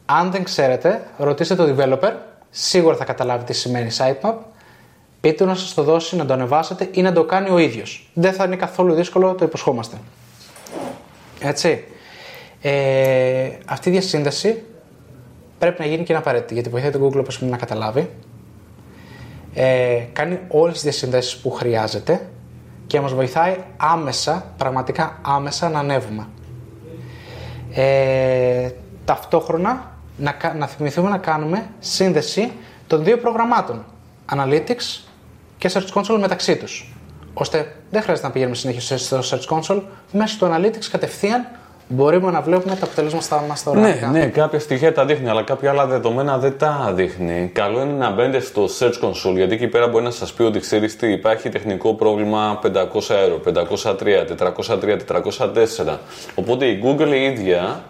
αν 0.06 0.30
δεν 0.30 0.44
ξέρετε, 0.44 1.06
ρωτήστε 1.16 1.54
το 1.54 1.74
developer, 1.76 2.12
σίγουρα 2.50 2.96
θα 2.96 3.04
καταλάβει 3.04 3.44
τι 3.44 3.52
σημαίνει 3.52 3.90
sitemap. 3.98 4.34
Πείτε 5.20 5.36
του 5.36 5.44
να 5.44 5.54
σας 5.54 5.74
το 5.74 5.82
δώσει, 5.82 6.16
να 6.16 6.26
το 6.26 6.32
ανεβάσετε 6.32 6.88
ή 6.92 7.02
να 7.02 7.12
το 7.12 7.24
κάνει 7.24 7.50
ο 7.50 7.58
ίδιος. 7.58 8.10
Δεν 8.14 8.32
θα 8.32 8.44
είναι 8.44 8.56
καθόλου 8.56 8.94
δύσκολο, 8.94 9.34
το 9.34 9.44
υποσχόμαστε. 9.44 9.96
Έτσι. 11.40 11.84
Ε, 12.62 13.48
αυτή 13.66 13.88
η 13.88 13.92
διασύνδεση 13.92 14.62
πρέπει 15.58 15.80
να 15.80 15.86
γίνει 15.86 16.02
και 16.02 16.12
είναι 16.12 16.20
απαραίτητη, 16.20 16.54
γιατί 16.54 16.68
βοηθάει 16.68 16.90
τον 16.90 17.02
Google 17.08 17.18
όπως 17.18 17.36
είπαμε, 17.36 17.50
να 17.50 17.56
καταλάβει. 17.56 18.10
Ε, 19.54 20.04
κάνει 20.12 20.38
όλες 20.48 20.72
τις 20.74 20.82
διασύνδεσεις 20.82 21.36
που 21.36 21.50
χρειάζεται 21.50 22.28
και 22.86 23.00
μας 23.00 23.12
βοηθάει 23.14 23.56
άμεσα, 23.76 24.52
πραγματικά 24.56 25.18
άμεσα 25.22 25.68
να 25.68 25.78
ανέβουμε. 25.78 26.26
Ε, 27.72 28.70
ταυτόχρονα 29.04 29.90
να, 30.16 30.32
κα- 30.32 30.54
να 30.54 30.66
θυμηθούμε 30.66 31.08
να 31.10 31.18
κάνουμε 31.18 31.66
σύνδεση 31.78 32.52
των 32.86 33.04
δύο 33.04 33.18
προγραμμάτων 33.18 33.84
Analytics 34.34 35.00
και 35.58 35.70
Search 35.72 35.92
Console 35.94 36.18
μεταξύ 36.20 36.56
τους 36.56 36.94
ώστε 37.34 37.76
δεν 37.90 38.02
χρειάζεται 38.02 38.26
να 38.26 38.32
πηγαίνουμε 38.32 38.56
συνέχεια 38.56 38.98
στο 38.98 39.18
Search 39.22 39.56
Console 39.58 39.82
μέσω 40.12 40.38
του 40.38 40.52
Analytics 40.54 40.84
κατευθείαν 40.90 41.46
μπορούμε 41.92 42.30
να 42.30 42.40
βλέπουμε 42.40 42.74
τα 42.76 42.84
αποτελέσματα 42.84 43.24
στα 43.24 43.44
μας 43.48 43.62
τα 43.62 43.74
Ναι, 43.74 43.78
οργανικά. 43.80 44.06
ναι, 44.08 44.26
κάποια 44.26 44.58
στοιχεία 44.60 44.92
τα 44.94 45.04
δείχνει, 45.04 45.28
αλλά 45.28 45.42
κάποια 45.42 45.70
άλλα 45.70 45.86
δεδομένα 45.86 46.38
δεν 46.38 46.58
τα 46.58 46.92
δείχνει. 46.94 47.50
Καλό 47.54 47.80
είναι 47.80 47.92
να 47.92 48.10
μπαίνετε 48.10 48.40
στο 48.40 48.68
Search 48.78 49.04
Console, 49.04 49.34
γιατί 49.34 49.54
εκεί 49.54 49.66
πέρα 49.66 49.88
μπορεί 49.88 50.04
να 50.04 50.10
σας 50.10 50.32
πει 50.32 50.42
ότι 50.42 50.58
ξέρεις 50.58 50.96
τι, 50.96 51.12
υπάρχει 51.12 51.48
τεχνικό 51.48 51.94
πρόβλημα 51.94 52.58
500 52.62 52.70
ευρώ, 53.10 53.40
503, 53.44 54.24
403, 54.24 54.96
404. 55.06 55.98
Οπότε 56.34 56.64
η 56.66 56.80
Google 56.84 57.12
η 57.12 57.22
ίδια 57.24 57.80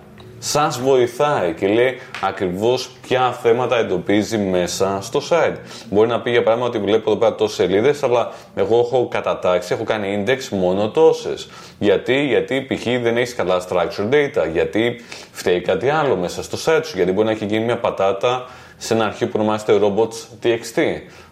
σας 0.42 0.80
βοηθάει 0.80 1.54
και 1.54 1.66
λέει 1.66 1.98
ακριβώς 2.22 2.90
ποια 3.02 3.32
θέματα 3.32 3.76
εντοπίζει 3.76 4.38
μέσα 4.38 4.98
στο 5.00 5.20
site. 5.30 5.56
Μπορεί 5.90 6.08
να 6.08 6.20
πει 6.20 6.30
για 6.30 6.42
παράδειγμα 6.42 6.68
ότι 6.68 6.78
βλέπω 6.78 7.10
εδώ 7.10 7.18
πέρα 7.18 7.34
τόσες 7.34 7.56
σελίδες, 7.56 8.02
αλλά 8.02 8.32
εγώ 8.54 8.78
έχω 8.78 9.08
κατατάξει, 9.10 9.72
έχω 9.72 9.84
κάνει 9.84 10.24
index 10.26 10.48
μόνο 10.50 10.88
τόσες. 10.88 11.48
Γιατί, 11.78 12.26
γιατί 12.26 12.66
π.χ. 12.68 12.82
δεν 13.02 13.16
έχεις 13.16 13.34
καλά 13.34 13.62
structured 13.68 14.12
data, 14.12 14.48
γιατί 14.52 15.00
φταίει 15.32 15.60
κάτι 15.60 15.88
άλλο 15.88 16.16
μέσα 16.16 16.42
στο 16.42 16.58
site 16.64 16.84
σου, 16.84 16.96
γιατί 16.96 17.12
μπορεί 17.12 17.26
να 17.26 17.32
έχει 17.32 17.44
γίνει 17.44 17.64
μια 17.64 17.78
πατάτα 17.78 18.46
σε 18.76 18.94
ένα 18.94 19.04
αρχείο 19.04 19.26
που 19.26 19.32
ονομάζεται 19.36 19.78
robots.txt. 19.82 20.82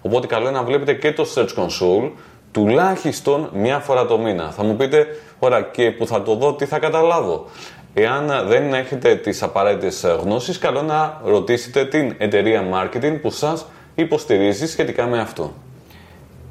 Οπότε 0.02 0.26
καλό 0.26 0.48
είναι 0.48 0.58
να 0.58 0.64
βλέπετε 0.64 0.94
και 0.94 1.12
το 1.12 1.26
Search 1.34 1.62
Console 1.62 2.10
τουλάχιστον 2.52 3.50
μία 3.52 3.78
φορά 3.78 4.06
το 4.06 4.18
μήνα. 4.18 4.50
Θα 4.50 4.62
μου 4.62 4.76
πείτε, 4.76 5.06
ωραία, 5.38 5.60
και 5.60 5.90
που 5.90 6.06
θα 6.06 6.22
το 6.22 6.34
δω, 6.34 6.54
τι 6.54 6.66
θα 6.66 6.78
καταλάβω. 6.78 7.46
Εάν 7.94 8.48
δεν 8.48 8.74
έχετε 8.74 9.16
τις 9.16 9.42
απαραίτητες 9.42 10.04
γνώσεις, 10.22 10.58
καλό 10.58 10.82
να 10.82 11.20
ρωτήσετε 11.24 11.84
την 11.84 12.14
εταιρεία 12.18 12.62
marketing 12.72 13.18
που 13.22 13.30
σας 13.30 13.66
υποστηρίζει 13.94 14.66
σχετικά 14.66 15.06
με 15.06 15.20
αυτό. 15.20 15.52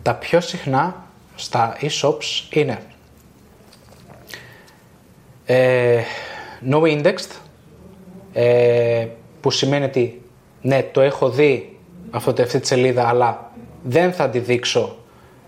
Τα 0.02 0.14
πιο 0.16 0.42
συχνά 0.42 1.06
στα 1.36 1.78
e-shops 1.82 2.50
είναι 2.50 2.80
ε, 5.46 6.02
no 6.72 6.82
indexed, 6.82 7.32
ε, 8.34 9.08
που 9.42 9.52
σημαίνει 9.52 9.86
ότι 9.86 10.22
ναι, 10.62 10.84
το 10.92 11.02
έχω 11.02 11.30
δει 11.30 11.78
αυτό, 12.12 12.42
αυτή 12.42 12.60
τη 12.60 12.68
σελίδα, 12.68 13.08
αλλά 13.08 13.52
δεν 13.84 14.14
θα 14.14 14.30
τη 14.30 14.40
δείξω 14.40 14.98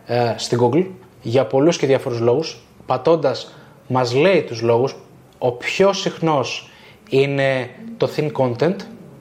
ε, 0.05 0.33
στην 0.37 0.59
Google 0.61 0.85
για 1.21 1.45
πολλούς 1.45 1.77
και 1.77 1.87
διάφορους 1.87 2.19
λόγους. 2.19 2.59
Πατώντας 2.85 3.55
μας 3.87 4.13
λέει 4.13 4.41
τους 4.41 4.61
λόγους, 4.61 4.95
ο 5.39 5.51
πιο 5.51 5.93
συχνός 5.93 6.69
είναι 7.09 7.69
το 7.97 8.09
thin 8.15 8.31
content, 8.31 8.75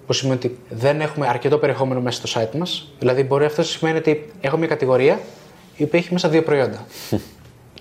που 0.09 0.13
σημαίνει 0.13 0.39
ότι 0.39 0.59
δεν 0.69 1.01
έχουμε 1.01 1.27
αρκετό 1.27 1.59
περιεχόμενο 1.59 2.01
μέσα 2.01 2.27
στο 2.27 2.41
site 2.41 2.57
μας. 2.57 2.93
Δηλαδή 2.99 3.23
μπορεί 3.23 3.45
αυτό 3.45 3.61
να 3.61 3.67
σημαίνει 3.67 3.99
ότι 3.99 4.33
έχω 4.41 4.57
μια 4.57 4.67
κατηγορία 4.67 5.21
η 5.77 5.83
οποία 5.83 5.99
έχει 5.99 6.13
μέσα 6.13 6.29
δύο 6.29 6.43
προϊόντα. 6.43 6.87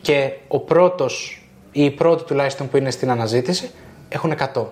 και 0.02 0.32
ο 0.48 0.60
πρώτος 0.60 1.42
ή 1.72 1.84
η 1.84 1.92
πρώτη 1.92 2.24
τουλάχιστον 2.24 2.70
που 2.70 2.78
είναι 2.78 2.92
στην 2.92 3.10
αναζήτηση 3.10 3.70
έχουν 4.10 4.34
100. 4.54 4.66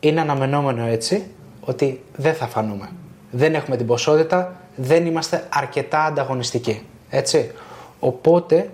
Είναι 0.00 0.20
αναμενόμενο 0.20 0.86
έτσι 0.86 1.24
ότι 1.60 2.02
δεν 2.16 2.34
θα 2.34 2.46
φανούμε. 2.46 2.88
Δεν 3.30 3.54
έχουμε 3.54 3.76
την 3.76 3.86
ποσότητα, 3.86 4.60
δεν 4.76 5.06
είμαστε 5.06 5.46
αρκετά 5.48 6.04
ανταγωνιστικοί. 6.04 6.82
Έτσι. 7.10 7.50
Οπότε 7.98 8.70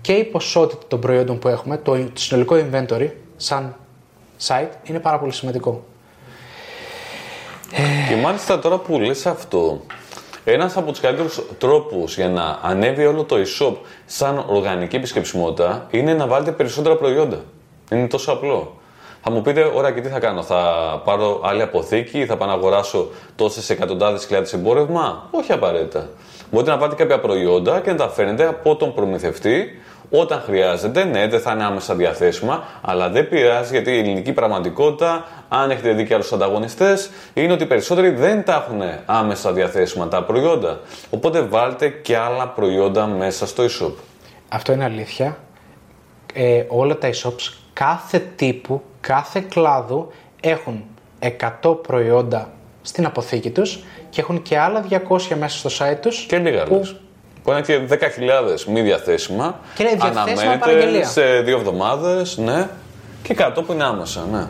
και 0.00 0.12
η 0.12 0.24
ποσότητα 0.24 0.82
των 0.88 1.00
προϊόντων 1.00 1.38
που 1.38 1.48
έχουμε, 1.48 1.76
το 1.76 2.06
συνολικό 2.12 2.56
inventory, 2.56 3.08
σαν 3.36 3.76
site, 4.46 4.70
είναι 4.82 4.98
πάρα 4.98 5.18
πολύ 5.18 5.32
σημαντικό. 5.32 5.84
Και 8.08 8.16
μάλιστα 8.22 8.58
τώρα 8.58 8.78
που 8.78 8.98
λες 8.98 9.26
αυτό, 9.26 9.80
ένας 10.44 10.76
από 10.76 10.90
τους 10.90 11.00
καλύτερους 11.00 11.42
τρόπους 11.58 12.16
για 12.16 12.28
να 12.28 12.58
ανέβει 12.62 13.06
όλο 13.06 13.24
το 13.24 13.36
e-shop 13.36 13.74
σαν 14.06 14.44
οργανική 14.48 14.96
επισκεψιμότητα 14.96 15.86
είναι 15.90 16.14
να 16.14 16.26
βάλετε 16.26 16.52
περισσότερα 16.52 16.96
προϊόντα. 16.96 17.40
Είναι 17.90 18.06
τόσο 18.06 18.32
απλό. 18.32 18.78
Θα 19.22 19.30
μου 19.30 19.42
πείτε, 19.42 19.70
ωραία, 19.74 19.90
και 19.90 20.00
τι 20.00 20.08
θα 20.08 20.18
κάνω, 20.18 20.42
θα 20.42 20.62
πάρω 21.04 21.40
άλλη 21.44 21.62
αποθήκη, 21.62 22.26
θα 22.26 22.36
πάω 22.36 22.48
να 22.48 22.54
αγοράσω 22.54 23.08
τόσες 23.36 23.70
εκατοντάδες 23.70 24.24
χιλιάδες 24.24 24.52
εμπόρευμα; 24.52 25.28
Όχι 25.30 25.52
απαραίτητα. 25.52 26.08
Μπορείτε 26.50 26.70
να 26.70 26.78
πάρετε 26.78 26.96
κάποια 26.96 27.20
προϊόντα 27.20 27.80
και 27.80 27.90
να 27.90 27.96
τα 27.96 28.08
φέρνετε 28.08 28.46
από 28.46 28.76
τον 28.76 28.94
προμηθευτή 28.94 29.82
όταν 30.20 30.40
χρειάζεται. 30.40 31.04
Ναι, 31.04 31.26
δεν 31.28 31.40
θα 31.40 31.52
είναι 31.52 31.64
άμεσα 31.64 31.94
διαθέσιμα, 31.94 32.64
αλλά 32.80 33.08
δεν 33.08 33.28
πειράζει 33.28 33.72
γιατί 33.72 33.90
η 33.90 33.98
ελληνική 33.98 34.32
πραγματικότητα, 34.32 35.26
αν 35.48 35.70
έχετε 35.70 35.92
δει 35.92 36.04
και 36.04 36.14
άλλους 36.14 36.32
ανταγωνιστές, 36.32 37.10
είναι 37.34 37.52
ότι 37.52 37.62
οι 37.62 37.66
περισσότεροι 37.66 38.10
δεν 38.10 38.44
τα 38.44 38.54
έχουν 38.54 38.82
άμεσα 39.06 39.52
διαθέσιμα 39.52 40.08
τα 40.08 40.24
προϊόντα. 40.24 40.80
Οπότε 41.10 41.40
βάλτε 41.40 41.88
και 41.88 42.16
άλλα 42.16 42.48
προϊόντα 42.48 43.06
μέσα 43.06 43.46
στο 43.46 43.64
e-shop. 43.64 43.92
Αυτό 44.48 44.72
είναι 44.72 44.84
αλήθεια. 44.84 45.38
Ε, 46.34 46.64
όλα 46.68 46.98
τα 46.98 47.10
e-shops 47.10 47.52
κάθε 47.72 48.18
τύπου, 48.36 48.82
κάθε 49.00 49.44
κλάδου 49.48 50.12
έχουν 50.40 50.84
100 51.62 51.76
προϊόντα 51.82 52.52
στην 52.82 53.06
αποθήκη 53.06 53.50
τους 53.50 53.84
και 54.10 54.20
έχουν 54.20 54.42
και 54.42 54.58
άλλα 54.58 54.84
200 54.90 54.98
μέσα 55.38 55.68
στο 55.68 55.86
site 55.86 55.98
τους. 56.00 56.24
Και 56.24 56.38
λίγα 56.38 56.64
που... 57.44 57.50
που 57.50 57.50
είναι 57.50 57.60
και 57.60 57.80
10.000 57.88 58.64
μη 58.72 58.80
διαθέσιμα. 58.80 59.60
Και 59.74 59.82
είναι 59.82 59.94
διαθέσιμα 59.94 60.56
παραγγελία. 60.56 61.06
σε 61.06 61.40
δύο 61.40 61.56
εβδομάδες, 61.56 62.36
ναι. 62.36 62.68
Και 63.22 63.36
100 63.38 63.62
που 63.66 63.72
είναι 63.72 63.84
άμεσα, 63.84 64.26
ναι. 64.32 64.46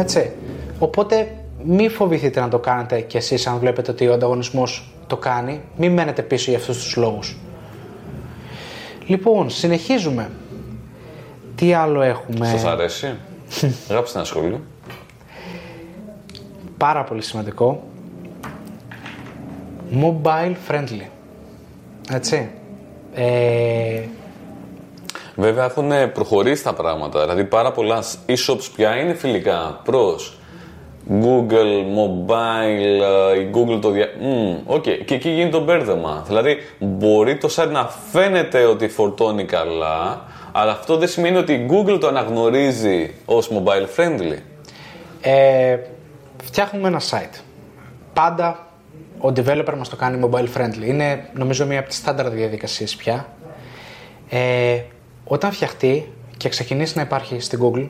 Έτσι. 0.00 0.32
Οπότε 0.78 1.36
μη 1.64 1.88
φοβηθείτε 1.88 2.40
να 2.40 2.48
το 2.48 2.58
κάνετε 2.58 3.00
κι 3.00 3.16
εσείς 3.16 3.46
αν 3.46 3.58
βλέπετε 3.58 3.90
ότι 3.90 4.08
ο 4.08 4.12
ανταγωνισμός 4.12 4.92
το 5.06 5.16
κάνει. 5.16 5.60
Μην 5.76 5.92
μένετε 5.92 6.22
πίσω 6.22 6.50
για 6.50 6.58
αυτούς 6.58 6.82
τους 6.82 6.96
λόγους. 6.96 7.36
Λοιπόν, 9.06 9.50
συνεχίζουμε. 9.50 10.30
Τι 11.54 11.74
άλλο 11.74 12.02
έχουμε; 12.02 12.46
Σας 12.46 12.64
αρέσει; 12.64 13.14
Γράψτε 13.88 14.18
ένα 14.18 14.26
σχόλιο. 14.26 14.60
Πάρα 16.76 17.04
πολύ 17.04 17.22
σημαντικό. 17.22 17.82
Mobile 20.00 20.54
friendly. 20.68 21.06
Έτσι. 22.14 22.50
Ε... 23.14 24.00
Βέβαια 25.34 25.64
έχουν 25.64 26.12
προχωρήσει 26.12 26.64
τα 26.64 26.72
πράγματα. 26.72 27.20
Δηλαδή 27.20 27.44
πάρα 27.44 27.72
πολλά 27.72 28.02
e-shops 28.26 28.68
πια 28.76 28.96
είναι 28.96 29.14
φιλικά 29.14 29.80
προς 29.84 30.36
Google, 31.10 31.84
mobile, 31.96 33.02
ε, 33.32 33.40
η 33.40 33.50
Google 33.54 33.78
το 33.80 33.90
δια... 33.90 34.06
Mm, 34.06 34.72
okay. 34.74 35.04
Και 35.04 35.14
εκεί 35.14 35.28
γίνεται 35.28 35.56
το 35.56 35.64
μπέρδεμα. 35.64 36.24
Δηλαδή 36.26 36.56
μπορεί 36.78 37.36
το 37.36 37.48
site 37.56 37.70
να 37.70 37.88
φαίνεται 38.10 38.64
ότι 38.64 38.88
φορτώνει 38.88 39.44
καλά, 39.44 40.24
αλλά 40.52 40.72
αυτό 40.72 40.96
δεν 40.96 41.08
σημαίνει 41.08 41.36
ότι 41.36 41.52
η 41.52 41.68
Google 41.70 41.98
το 42.00 42.06
αναγνωρίζει 42.06 43.14
ως 43.24 43.50
mobile 43.50 44.00
friendly. 44.00 44.38
Ε, 45.20 45.78
φτιάχνουμε 46.44 46.88
ένα 46.88 47.00
site. 47.00 47.40
Πάντα 48.12 48.71
ο 49.22 49.32
developer 49.36 49.74
μας 49.76 49.88
το 49.88 49.96
κάνει 49.96 50.28
mobile 50.30 50.48
friendly. 50.56 50.84
Είναι 50.84 51.28
νομίζω 51.34 51.66
μία 51.66 51.78
από 51.78 51.88
τις 51.88 51.96
στάνταρ 51.96 52.30
διαδικασίες 52.30 52.96
πια. 52.96 53.28
Ε, 54.28 54.80
όταν 55.24 55.52
φτιαχτεί 55.52 56.12
και 56.36 56.48
ξεκινήσει 56.48 56.96
να 56.96 57.02
υπάρχει 57.02 57.40
στην 57.40 57.60
Google, 57.62 57.88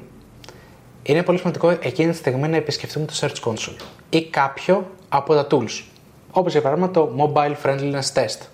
είναι 1.02 1.22
πολύ 1.22 1.38
σημαντικό 1.38 1.70
εκείνη 1.70 2.10
τη 2.10 2.16
στιγμή 2.16 2.48
να 2.48 2.56
επισκεφτούμε 2.56 3.06
το 3.06 3.12
Search 3.20 3.50
Console 3.50 3.82
ή 4.10 4.24
κάποιο 4.24 4.90
από 5.08 5.34
τα 5.34 5.46
tools. 5.50 5.82
Όπως 6.30 6.52
για 6.52 6.60
παράδειγμα 6.62 6.90
το 6.90 7.10
Mobile 7.18 7.54
Friendliness 7.64 8.12
Test. 8.14 8.46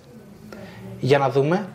Για 0.99 1.17
να 1.17 1.29
δούμε 1.29 1.69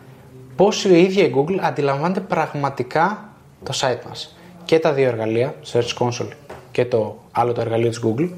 πώς 0.56 0.84
η 0.84 1.00
ίδια 1.00 1.24
η 1.24 1.32
Google 1.36 1.58
αντιλαμβάνεται 1.60 2.20
πραγματικά 2.20 3.28
το 3.62 3.72
site 3.80 4.06
μας. 4.08 4.36
Και 4.64 4.78
τα 4.78 4.92
δύο 4.92 5.06
εργαλεία, 5.06 5.54
Search 5.72 5.98
Console 5.98 6.30
και 6.72 6.84
το 6.84 7.22
άλλο 7.32 7.52
το 7.52 7.60
εργαλείο 7.60 7.88
της 7.88 8.00
Google, 8.04 8.28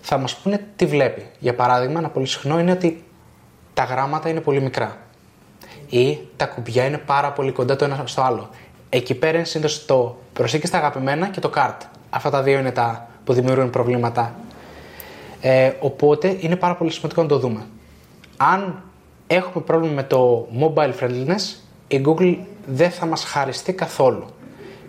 θα 0.00 0.18
μας 0.18 0.36
πούνε 0.36 0.66
τι 0.76 0.86
βλέπει. 0.86 1.26
Για 1.38 1.54
παράδειγμα, 1.54 1.98
ένα 1.98 2.08
πολύ 2.08 2.26
συχνό 2.26 2.58
είναι 2.58 2.70
ότι 2.70 3.04
τα 3.74 3.84
γράμματα 3.84 4.28
είναι 4.28 4.40
πολύ 4.40 4.60
μικρά 4.60 4.96
ή 5.88 6.18
τα 6.36 6.46
κουμπιά 6.46 6.84
είναι 6.84 6.98
πάρα 6.98 7.32
πολύ 7.32 7.52
κοντά 7.52 7.76
το 7.76 7.84
ένα 7.84 8.02
στο 8.04 8.22
άλλο. 8.22 8.48
Εκεί 8.88 9.14
πέρα 9.14 9.36
είναι 9.36 9.46
συνήθως 9.46 9.84
το 9.84 10.16
προσήκη 10.32 10.66
στα 10.66 10.78
αγαπημένα 10.78 11.28
και 11.28 11.40
το 11.40 11.50
cart. 11.54 11.76
Αυτά 12.10 12.30
τα 12.30 12.42
δύο 12.42 12.58
είναι 12.58 12.70
τα 12.70 13.08
που 13.24 13.32
δημιουργούν 13.32 13.70
προβλήματα. 13.70 14.34
Ε, 15.40 15.72
οπότε 15.80 16.36
είναι 16.40 16.56
πάρα 16.56 16.74
πολύ 16.74 16.90
σημαντικό 16.90 17.22
να 17.22 17.28
το 17.28 17.38
δούμε. 17.38 17.66
Αν 18.36 18.82
έχουμε 19.26 19.64
πρόβλημα 19.64 19.94
με 19.94 20.02
το 20.02 20.48
mobile 20.60 20.92
friendliness, 21.00 21.56
η 21.88 22.02
Google 22.06 22.36
δεν 22.66 22.90
θα 22.90 23.06
μας 23.06 23.24
χαριστεί 23.24 23.72
καθόλου. 23.72 24.26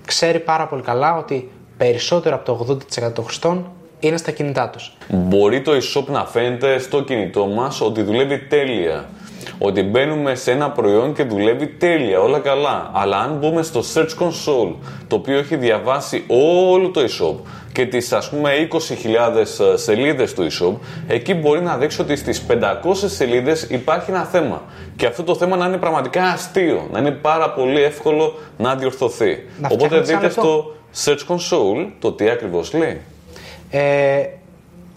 Ξέρει 0.06 0.40
πάρα 0.40 0.68
πολύ 0.68 0.82
καλά 0.82 1.18
ότι 1.18 1.52
περισσότερο 1.78 2.36
από 2.36 2.46
το 2.46 2.78
80% 3.08 3.14
των 3.14 3.24
χρηστών 3.24 3.72
είναι 4.02 4.18
στα 4.18 4.32
κινητά 4.32 4.70
τους. 4.70 4.94
Μπορεί 5.08 5.62
το 5.62 5.72
e-shop 5.72 6.06
να 6.06 6.26
φαίνεται 6.26 6.80
στο 6.80 7.04
κινητό 7.04 7.46
μας 7.46 7.82
ότι 7.82 8.02
δουλεύει 8.02 8.38
τέλεια. 8.38 9.10
Ότι 9.58 9.84
μπαίνουμε 9.84 10.36
σε 10.36 10.52
ένα 10.52 10.70
προϊόν 10.70 11.14
και 11.14 11.24
δουλεύει 11.24 11.68
τέλεια, 11.68 12.20
όλα 12.20 12.40
καλά. 12.40 12.92
Αλλά 12.94 13.18
αν 13.18 13.38
μπούμε 13.38 13.62
στο 13.62 13.84
Search 13.94 14.26
Console, 14.26 14.76
το 15.08 15.16
οποίο 15.16 15.38
έχει 15.38 15.56
διαβάσει 15.56 16.24
όλο 16.28 16.90
το 16.90 17.02
e-shop 17.02 17.36
και 17.72 17.86
τις 17.86 18.14
ας 18.14 18.30
πούμε 18.30 18.68
20.000 18.72 18.78
ε, 19.38 19.78
σελίδες 19.78 20.34
του 20.34 20.48
e-shop, 20.52 20.74
εκεί 21.08 21.34
μπορεί 21.34 21.62
να 21.62 21.78
δείξει 21.78 22.02
ότι 22.02 22.16
στις 22.16 22.46
500 22.50 22.94
σελίδες 22.94 23.64
υπάρχει 23.64 24.12
ένα 24.12 24.24
θέμα. 24.24 24.62
Και 24.96 25.06
αυτό 25.06 25.24
το 25.24 25.36
θέμα 25.36 25.56
να 25.58 25.66
είναι 25.66 25.78
πραγματικά 25.78 26.24
αστείο, 26.24 26.88
να 26.92 27.00
είναι 27.00 27.12
πάρα 27.12 27.52
πολύ 27.52 27.82
εύκολο 27.82 28.34
να 28.58 28.76
διορθωθεί. 28.76 29.46
Να 29.60 29.68
Οπότε 29.72 29.88
δείτε 29.88 30.04
φτιάχνεις 30.04 30.34
στο 30.34 30.76
Search 31.04 31.34
Console 31.34 31.88
το 32.00 32.12
τι 32.12 32.30
ακριβώς 32.30 32.74
λέει. 32.74 33.02
Ε, 33.72 34.28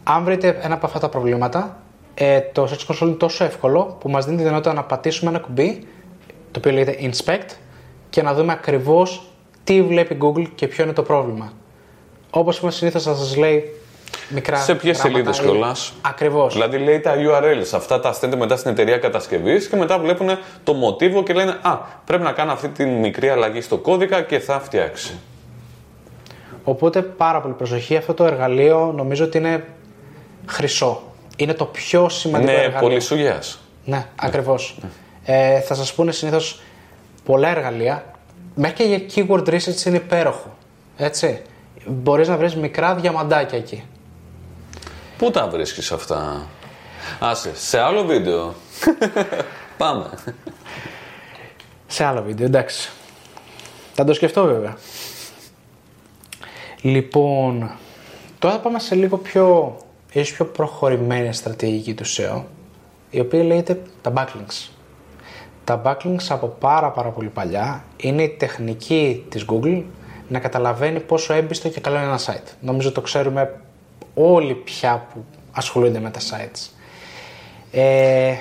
αν 0.02 0.24
βρείτε 0.24 0.58
ένα 0.62 0.74
από 0.74 0.86
αυτά 0.86 0.98
τα 0.98 1.08
προβλήματα, 1.08 1.82
ε, 2.14 2.40
το 2.40 2.68
Search 2.70 2.92
Console 2.92 3.00
είναι 3.00 3.12
τόσο 3.12 3.44
εύκολο 3.44 3.96
που 4.00 4.10
μας 4.10 4.24
δίνει 4.24 4.36
τη 4.36 4.42
δυνατότητα 4.42 4.74
να 4.74 4.82
πατήσουμε 4.82 5.30
ένα 5.30 5.38
κουμπί, 5.38 5.86
το 6.50 6.58
οποίο 6.58 6.72
λέγεται 6.72 6.98
Inspect, 7.00 7.56
και 8.10 8.22
να 8.22 8.34
δούμε 8.34 8.52
ακριβώς 8.52 9.22
τι 9.64 9.82
βλέπει 9.82 10.18
Google 10.20 10.46
και 10.54 10.66
ποιο 10.66 10.84
είναι 10.84 10.92
το 10.92 11.02
πρόβλημα. 11.02 11.52
Όπως 12.30 12.56
είπαμε 12.56 12.72
συνήθως 12.72 13.02
θα 13.02 13.14
σας 13.14 13.36
λέει 13.36 13.72
μικρά 14.28 14.56
Σε 14.56 14.74
ποιες 14.74 14.98
σελίδες 14.98 15.40
κιόλα. 15.40 15.76
Ακριβώς. 16.00 16.52
Δηλαδή 16.52 16.78
λέει 16.78 17.00
τα 17.00 17.14
URLs. 17.14 17.70
Αυτά 17.74 18.00
τα 18.00 18.12
στέλνετε 18.12 18.40
μετά 18.40 18.56
στην 18.56 18.70
εταιρεία 18.70 18.98
κατασκευής 18.98 19.68
και 19.68 19.76
μετά 19.76 19.98
βλέπουν 19.98 20.28
το 20.64 20.72
μοτίβο 20.72 21.22
και 21.22 21.32
λένε 21.32 21.58
Α, 21.62 21.76
πρέπει 22.04 22.22
να 22.22 22.32
κάνω 22.32 22.52
αυτή 22.52 22.68
τη 22.68 22.84
μικρή 22.84 23.28
αλλαγή 23.28 23.60
στο 23.60 23.78
κώδικα 23.78 24.22
και 24.22 24.38
θα 24.38 24.60
φτιάξει. 24.60 25.18
Οπότε 26.64 27.02
πάρα 27.02 27.40
πολύ 27.40 27.54
προσοχή. 27.54 27.96
Αυτό 27.96 28.14
το 28.14 28.24
εργαλείο 28.24 28.92
νομίζω 28.96 29.24
ότι 29.24 29.38
είναι 29.38 29.64
χρυσό. 30.46 31.02
Είναι 31.36 31.54
το 31.54 31.64
πιο 31.64 32.08
σημαντικό 32.08 32.52
Είναι 32.52 32.60
εργαλείο. 32.60 32.88
πολύς 32.88 33.04
σουγιά. 33.04 33.42
Ναι, 33.84 34.06
ακριβώς. 34.16 34.78
Ε, 35.24 35.60
θα 35.60 35.74
σας 35.74 35.94
πούνε 35.94 36.12
συνήθως 36.12 36.60
πολλά 37.24 37.48
εργαλεία. 37.48 38.04
Μέχρι 38.54 38.76
και 38.76 38.82
για 38.84 39.00
keyword 39.26 39.48
research 39.48 39.84
είναι 39.86 39.96
υπέροχο. 39.96 40.56
Έτσι. 40.96 41.42
Μπορείς 41.86 42.28
να 42.28 42.36
βρεις 42.36 42.56
μικρά 42.56 42.94
διαμαντάκια 42.94 43.58
εκεί. 43.58 43.84
Πού 45.18 45.30
τα 45.30 45.48
βρίσκεις 45.48 45.92
αυτά; 45.92 46.46
Άσε, 47.18 47.50
σε 47.54 47.78
άλλο 47.78 48.04
βίντεο. 48.04 48.54
Πάμε. 49.78 50.06
Σε 51.86 52.04
άλλο 52.04 52.22
βίντεο, 52.22 52.46
εντάξει. 52.46 52.90
Θα 53.94 54.04
το 54.04 54.12
σκεφτώ 54.14 54.44
βέβαια. 54.44 54.76
Λοιπόν, 56.84 57.70
τώρα 58.38 58.58
πάμε 58.58 58.78
σε 58.78 58.94
λίγο 58.94 59.16
πιο, 59.16 59.76
ίσως 60.12 60.32
πιο 60.32 60.44
προχωρημένη 60.44 61.32
στρατηγική 61.32 61.94
του 61.94 62.04
SEO, 62.06 62.42
η 63.10 63.20
οποία 63.20 63.42
λέγεται 63.44 63.82
τα 64.02 64.12
backlinks. 64.16 64.68
Τα 65.64 65.82
backlinks 65.84 66.26
από 66.28 66.46
πάρα 66.46 66.90
πάρα 66.90 67.08
πολύ 67.08 67.28
παλιά 67.28 67.84
είναι 67.96 68.22
η 68.22 68.28
τεχνική 68.28 69.24
της 69.28 69.44
Google 69.48 69.82
να 70.28 70.38
καταλαβαίνει 70.38 71.00
πόσο 71.00 71.32
έμπιστο 71.32 71.68
και 71.68 71.80
καλό 71.80 71.96
είναι 71.96 72.04
ένα 72.04 72.18
site. 72.18 72.52
Νομίζω 72.60 72.92
το 72.92 73.00
ξέρουμε 73.00 73.60
όλοι 74.14 74.54
πια 74.54 75.06
που 75.12 75.24
ασχολούνται 75.52 76.00
με 76.00 76.10
τα 76.10 76.20
sites. 76.20 76.68
Ε, 77.70 78.34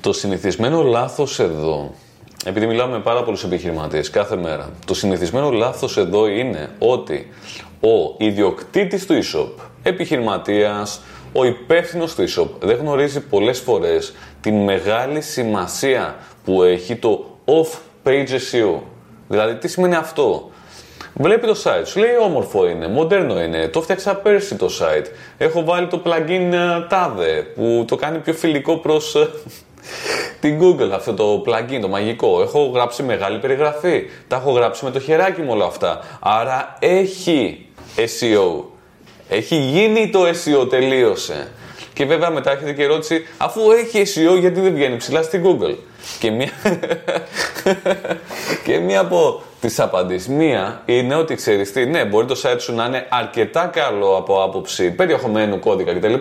Το 0.00 0.12
συνηθισμένο 0.12 0.82
λάθος 0.82 1.38
εδώ, 1.38 1.90
επειδή 2.44 2.66
μιλάμε 2.66 2.96
με 2.96 3.02
πάρα 3.02 3.22
πολλούς 3.22 3.44
επιχειρηματίες 3.44 4.10
κάθε 4.10 4.36
μέρα, 4.36 4.70
το 4.86 4.94
συνηθισμένο 4.94 5.50
λάθος 5.50 5.96
εδώ 5.96 6.28
είναι 6.28 6.70
ότι 6.78 7.28
ο 7.80 8.14
ιδιοκτήτης 8.18 9.06
του 9.06 9.14
e-shop, 9.22 9.62
επιχειρηματίας, 9.82 11.00
ο 11.32 11.44
υπεύθυνος 11.44 12.14
του 12.14 12.24
e-shop 12.28 12.48
δεν 12.60 12.76
γνωρίζει 12.76 13.20
πολλές 13.20 13.58
φορές 13.58 14.14
την 14.40 14.54
μεγάλη 14.54 15.20
σημασία 15.20 16.16
που 16.44 16.62
έχει 16.62 16.96
το 16.96 17.38
off-page 17.44 18.28
SEO. 18.28 18.80
Δηλαδή, 19.28 19.54
τι 19.54 19.68
σημαίνει 19.68 19.94
αυτό; 19.94 20.50
Βλέπει 21.14 21.46
το 21.46 21.56
site 21.64 21.86
σου, 21.86 21.98
λέει 21.98 22.16
όμορφο 22.22 22.68
είναι, 22.68 22.88
μοντέρνο 22.88 23.42
είναι, 23.42 23.68
το 23.68 23.82
φτιάξα 23.82 24.14
πέρσι 24.14 24.54
το 24.54 24.68
site. 24.80 25.06
Έχω 25.38 25.64
βάλει 25.64 25.86
το 25.86 26.02
plugin 26.04 26.52
ε, 26.52 26.86
τάδε 26.88 27.42
που 27.54 27.84
το 27.88 27.96
κάνει 27.96 28.18
πιο 28.18 28.32
φιλικό 28.32 28.76
προς 28.76 29.14
ε, 29.14 29.28
την 30.40 30.60
Google 30.60 30.90
αυτό 30.94 31.14
το 31.14 31.44
plugin, 31.46 31.78
το 31.80 31.88
μαγικό. 31.88 32.42
Έχω 32.42 32.70
γράψει 32.74 33.02
μεγάλη 33.02 33.38
περιγραφή, 33.38 34.02
τα 34.28 34.36
έχω 34.36 34.50
γράψει 34.50 34.84
με 34.84 34.90
το 34.90 35.00
χεράκι 35.00 35.40
μου 35.40 35.52
όλα 35.52 35.64
αυτά. 35.64 36.00
Άρα 36.20 36.76
έχει 36.78 37.66
SEO. 37.96 38.64
Έχει 39.28 39.56
γίνει 39.56 40.10
το 40.10 40.20
SEO, 40.28 40.68
τελείωσε. 40.70 41.52
Και 41.92 42.04
βέβαια 42.04 42.30
μετά 42.30 42.50
έχετε 42.50 42.72
και 42.72 42.82
ερώτηση, 42.82 43.26
αφού 43.36 43.70
έχει 43.70 44.02
SEO, 44.14 44.38
γιατί 44.38 44.60
δεν 44.60 44.74
βγαίνει 44.74 44.96
ψηλά 44.96 45.22
στην 45.22 45.44
Google; 45.44 45.76
Και 46.18 46.30
μία, 46.30 46.50
και 48.64 48.78
μία 48.78 49.00
από 49.00 49.42
τις 49.60 49.80
απαντήσεις, 49.80 50.28
μία 50.28 50.82
είναι 50.84 51.14
ότι 51.14 51.34
ξέρεις 51.34 51.72
τι, 51.72 51.86
ναι, 51.86 52.04
μπορεί 52.04 52.26
το 52.26 52.40
site 52.42 52.60
σου 52.60 52.74
να 52.74 52.84
είναι 52.84 53.06
αρκετά 53.08 53.66
καλό 53.66 54.16
από 54.16 54.42
άποψη 54.42 54.90
περιεχομένου 54.90 55.58
κώδικα 55.58 55.94
κτλ. 55.94 56.14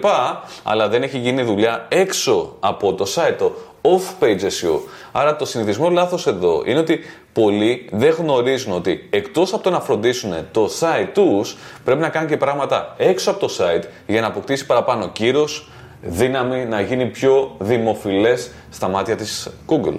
Αλλά 0.63 0.87
δεν 0.87 1.03
έχει 1.03 1.17
γίνει 1.17 1.43
δουλειά 1.43 1.85
έξω 1.89 2.55
από 2.59 2.93
το 2.93 3.05
site, 3.15 3.35
το 3.37 3.55
off-page 3.81 4.41
SEO. 4.41 4.79
Άρα 5.11 5.35
το 5.35 5.45
συνηθισμό 5.45 5.89
λάθος 5.89 6.27
εδώ 6.27 6.63
είναι 6.65 6.79
ότι 6.79 6.99
πολλοί 7.33 7.89
δεν 7.91 8.13
γνωρίζουν 8.13 8.73
ότι 8.73 9.07
εκτός 9.09 9.53
από 9.53 9.63
το 9.63 9.69
να 9.69 9.79
φροντίσουν 9.79 10.33
το 10.51 10.69
site 10.79 11.09
τους, 11.13 11.57
πρέπει 11.83 12.01
να 12.01 12.09
κάνουν 12.09 12.29
και 12.29 12.37
πράγματα 12.37 12.95
έξω 12.97 13.31
από 13.31 13.39
το 13.39 13.55
site 13.57 13.83
για 14.07 14.21
να 14.21 14.27
αποκτήσει 14.27 14.65
παραπάνω 14.65 15.09
κύρος, 15.09 15.69
δύναμη, 16.01 16.65
να 16.65 16.81
γίνει 16.81 17.05
πιο 17.05 17.55
δημοφιλές 17.59 18.51
στα 18.69 18.87
μάτια 18.87 19.15
της 19.15 19.49
Google. 19.67 19.97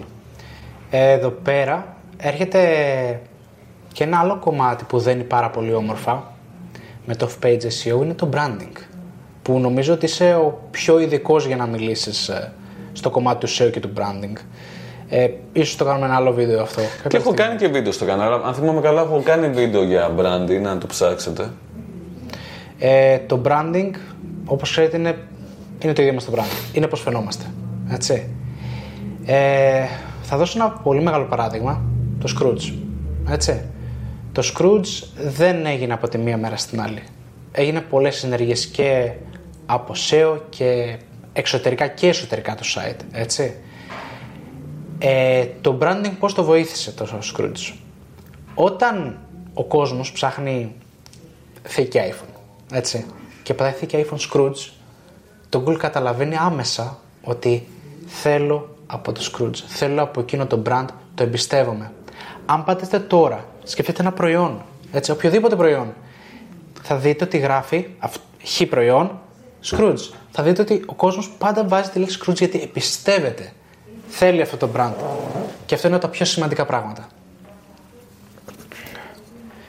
Εδώ 0.90 1.31
πέρα 1.31 1.97
έρχεται 2.16 2.61
και 3.92 4.05
ένα 4.05 4.18
άλλο 4.18 4.38
κομμάτι 4.38 4.85
που 4.85 4.99
δεν 4.99 5.14
είναι 5.14 5.25
πάρα 5.25 5.51
πολύ 5.51 5.75
όμορφα 5.75 6.33
με 7.07 7.14
το 7.14 7.31
off-page 7.31 7.62
SEO 7.62 8.03
είναι 8.03 8.14
το 8.14 8.29
branding. 8.33 8.77
Που 9.42 9.59
νομίζω 9.59 9.92
ότι 9.92 10.05
είσαι 10.05 10.35
ο 10.35 10.68
πιο 10.71 10.99
ειδικός 11.01 11.47
για 11.47 11.57
να 11.57 11.66
μιλήσεις 11.66 12.29
ε, 12.29 12.53
στο 12.93 13.11
κομμάτι 13.11 13.47
του 13.47 13.53
SEO 13.53 13.71
και 13.73 13.81
του 13.81 13.91
branding. 13.97 14.37
Ε, 15.09 15.31
ίσως 15.53 15.77
το 15.77 15.85
κάνουμε 15.85 16.07
ένα 16.07 16.15
άλλο 16.15 16.33
βίντεο 16.33 16.63
αυτό. 16.63 16.81
Και 17.09 17.17
έχω 17.17 17.35
κάνει 17.35 17.57
και 17.57 17.69
βίντεο 17.69 17.93
στο 17.93 18.05
κανάλι. 18.05 18.43
Αν 18.45 18.55
θυμάμαι 18.55 18.81
καλά, 18.81 19.01
έχω 19.01 19.23
κάνει 19.25 19.49
βίντεο 19.49 19.83
για 19.83 20.15
branding, 20.19 20.61
να 20.63 20.79
το 20.79 20.87
ψάξετε. 20.87 21.51
Ε, 22.79 23.19
το 23.19 23.41
branding, 23.45 23.91
όπως 24.45 24.71
ξέρετε, 24.71 24.97
είναι, 24.97 25.19
είναι 25.83 25.93
το 25.93 26.03
ίδιο 26.03 26.15
μας 26.15 26.25
το 26.25 26.33
branding. 26.35 26.77
Είναι 26.77 26.87
πώς 26.87 27.01
φαινόμαστε. 27.01 27.45
Έτσι. 27.91 28.29
Ε, 29.25 29.85
θα 30.23 30.37
δώσω 30.37 30.59
ένα 30.59 30.71
πολύ 30.71 31.03
μεγάλο 31.03 31.25
παράδειγμα. 31.25 31.83
Το 32.21 32.35
Scrooge. 32.39 32.73
Έτσι. 33.31 33.65
Το 34.33 34.43
Scrooge 34.55 35.07
δεν 35.17 35.67
έγινε 35.67 35.93
από 35.93 36.09
τη 36.09 36.19
μία 36.19 36.37
μέρα 36.37 36.57
στην 36.57 36.81
άλλη. 36.81 37.03
Έγινε 37.53 37.81
πολλές 37.81 38.17
συνεργίες 38.17 38.67
και 38.67 39.13
από 39.67 39.95
SEO 40.11 40.39
και 40.49 40.97
εξωτερικά 41.33 41.87
και 41.87 42.09
εσωτερικά 42.09 42.55
το 42.55 42.62
site. 42.75 43.01
Έτσι. 43.12 43.57
Ε, 44.99 45.47
το 45.61 45.79
branding 45.83 46.12
πώς 46.18 46.35
το 46.35 46.45
βοήθησε 46.45 46.92
το 46.92 47.18
Scrooge; 47.35 47.75
Όταν 48.55 49.18
ο 49.55 49.64
κόσμος 49.64 50.12
ψάχνει 50.12 50.75
θήκη 51.62 51.99
iPhone, 52.11 52.40
έτσι, 52.73 53.07
και 53.42 53.55
πατάει 53.55 53.73
θήκη 53.73 54.07
iPhone 54.11 54.31
Scrooge, 54.31 54.71
το 55.49 55.64
Google 55.66 55.77
καταλαβαίνει 55.77 56.37
άμεσα 56.37 56.99
ότι 57.23 57.66
θέλω 58.07 58.77
από 58.87 59.12
το 59.12 59.31
Scrooge, 59.33 59.57
θέλω 59.66 60.03
από 60.03 60.21
εκείνο 60.21 60.47
το 60.47 60.62
brand, 60.66 60.87
το 61.14 61.23
εμπιστεύομαι. 61.23 61.92
Αν 62.47 62.64
πατήσετε 62.64 62.99
τώρα, 62.99 63.45
σκεφτείτε 63.64 64.01
ένα 64.01 64.12
προϊόν, 64.12 64.64
έτσι, 64.92 65.11
οποιοδήποτε 65.11 65.57
προϊόν, 65.57 65.95
θα 66.83 66.97
δείτε 66.97 67.25
ότι 67.25 67.38
γράφει 67.38 67.87
αυ- 67.99 68.21
χ 68.45 68.62
προϊόν, 68.68 69.21
Scrooge. 69.64 70.11
Θα 70.31 70.42
δείτε 70.42 70.62
ότι 70.62 70.85
ο 70.87 70.94
κόσμος 70.94 71.31
πάντα 71.38 71.64
βάζει 71.64 71.90
τη 71.90 71.98
λέξη 71.98 72.18
Scrooge 72.22 72.37
γιατί 72.37 72.61
εμπιστεύεται. 72.62 73.53
Θέλει 74.09 74.42
αυτό 74.42 74.57
το 74.57 74.68
brand. 74.77 74.92
Και 75.66 75.75
αυτό 75.75 75.87
είναι 75.87 75.96
από 75.96 76.07
τα 76.07 76.11
πιο 76.11 76.25
σημαντικά 76.25 76.66
πράγματα. 76.66 77.07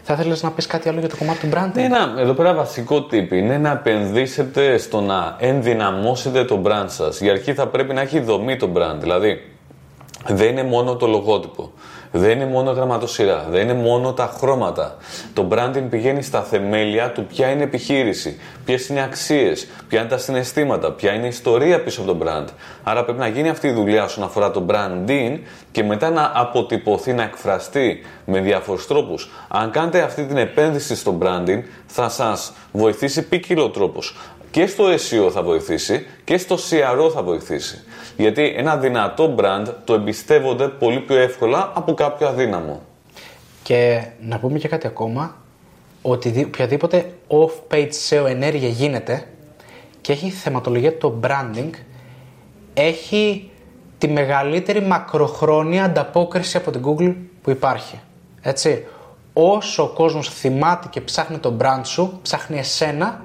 Θα 0.06 0.14
ήθελες 0.14 0.44
να 0.44 0.52
πεις 0.52 0.68
κάτι 0.68 0.90
άλλο 0.90 1.00
για 1.00 1.10
το 1.10 1.16
κομμάτι 1.18 1.48
του 1.48 1.50
brand. 1.56 1.70
Ναι, 1.74 1.84
ένα 1.84 2.14
εδώ 2.18 2.34
πέρα 2.34 2.54
βασικό 2.54 2.98
tip 3.12 3.32
είναι 3.32 3.58
να 3.58 3.72
επενδύσετε 3.72 4.78
στο 4.78 5.02
να 5.02 5.36
ενδυναμώσετε 5.40 6.46
το 6.46 6.62
brand 6.66 6.86
σας. 6.88 7.22
Για 7.22 7.32
αρχή 7.32 7.54
θα 7.54 7.68
πρέπει 7.68 7.94
να 7.94 8.02
έχει 8.02 8.20
δομή 8.20 8.58
το 8.58 8.70
brand. 8.76 8.96
Δηλαδή, 9.00 9.52
δεν 10.28 10.48
είναι 10.48 10.64
μόνο 10.64 10.96
το 10.96 11.08
λογότυπο. 11.08 11.72
Δεν 12.16 12.32
είναι 12.32 12.46
μόνο 12.46 12.72
γραμματοσυρά. 12.72 13.46
Δεν 13.50 13.62
είναι 13.62 13.74
μόνο 13.74 14.14
τα 14.14 14.34
χρώματα. 14.38 14.96
Το 15.34 15.48
branding 15.52 15.84
πηγαίνει 15.90 16.22
στα 16.22 16.42
θεμέλια 16.42 17.12
του 17.12 17.26
ποια 17.26 17.50
είναι 17.50 17.60
η 17.60 17.64
επιχείρηση, 17.64 18.40
ποιες 18.66 18.88
είναι 18.88 19.00
οι 19.00 19.02
αξίες, 19.02 19.68
ποια 19.88 20.00
είναι 20.00 20.10
τα 20.10 20.18
συναισθήματα, 20.18 20.92
ποια 20.92 21.14
είναι 21.14 21.26
η 21.26 21.28
ιστορία 21.28 21.84
πίσω 21.84 22.02
από 22.02 22.14
το 22.14 22.26
brand. 22.26 22.46
Άρα 22.84 23.04
πρέπει 23.04 23.20
να 23.20 23.28
γίνει 23.28 23.50
αυτή 23.50 23.68
η 23.68 23.72
δουλειά 23.72 24.04
όσον 24.04 24.24
αφορά 24.24 24.52
το 24.52 24.66
branding 24.70 25.40
και 25.72 25.84
μετά 25.84 26.10
να 26.10 26.32
αποτυπωθεί, 26.34 27.14
να 27.14 27.24
εκφραστεί 27.24 28.02
με 28.26 28.40
διάφορους 28.40 28.88
τρόπους. 28.88 29.32
Αν 29.48 29.72
κάνετε 29.72 30.02
αυτή 30.02 30.26
την 30.26 30.38
επένδυση 30.38 30.96
στο 30.96 31.18
branding, 31.22 31.62
θα 31.86 32.10
σας 32.10 32.54
βοηθήσει 32.72 33.28
ποικιλό 33.28 33.70
τρόπος. 33.70 34.16
Και 34.54 34.66
στο 34.66 34.84
SEO 34.94 35.32
θα 35.32 35.44
βοηθήσει 35.44 36.06
και 36.24 36.38
στο 36.38 36.56
CRO 36.56 37.12
θα 37.14 37.24
βοηθήσει. 37.24 37.84
Γιατί 38.18 38.54
ένα 38.58 38.78
δυνατό 38.78 39.36
brand 39.40 39.66
το 39.84 39.94
εμπιστεύονται 39.94 40.68
πολύ 40.68 41.00
πιο 41.00 41.16
εύκολα 41.16 41.72
από 41.76 41.94
κάποιο 41.94 42.28
αδύναμο. 42.28 42.82
Και 43.64 44.04
να 44.22 44.40
πούμε 44.40 44.58
και 44.60 44.68
κάτι 44.68 44.88
ακόμα, 44.88 45.36
ότι 46.02 46.30
δι- 46.30 46.46
οποιαδήποτε 46.46 47.14
off-page 47.28 47.90
SEO 48.10 48.26
ενέργεια 48.28 48.70
γίνεται 48.70 49.26
και 50.02 50.12
έχει 50.12 50.30
θεματολογία 50.30 50.98
το 50.98 51.20
branding, 51.24 51.70
έχει 52.74 53.52
τη 53.98 54.08
μεγαλύτερη 54.08 54.82
μακροχρόνια 54.82 55.84
ανταπόκριση 55.84 56.58
από 56.58 56.72
την 56.72 56.82
Google 56.86 57.16
που 57.42 57.50
υπάρχει. 57.50 58.00
Έτσι. 58.42 58.86
Όσο 59.34 59.84
ο 59.84 59.88
κόσμος 59.88 60.30
θυμάται 60.30 60.88
και 60.92 61.02
ψάχνει 61.02 61.38
το 61.38 61.54
brand 61.62 61.82
σου, 61.84 62.20
ψάχνει 62.22 62.58
εσένα, 62.60 63.22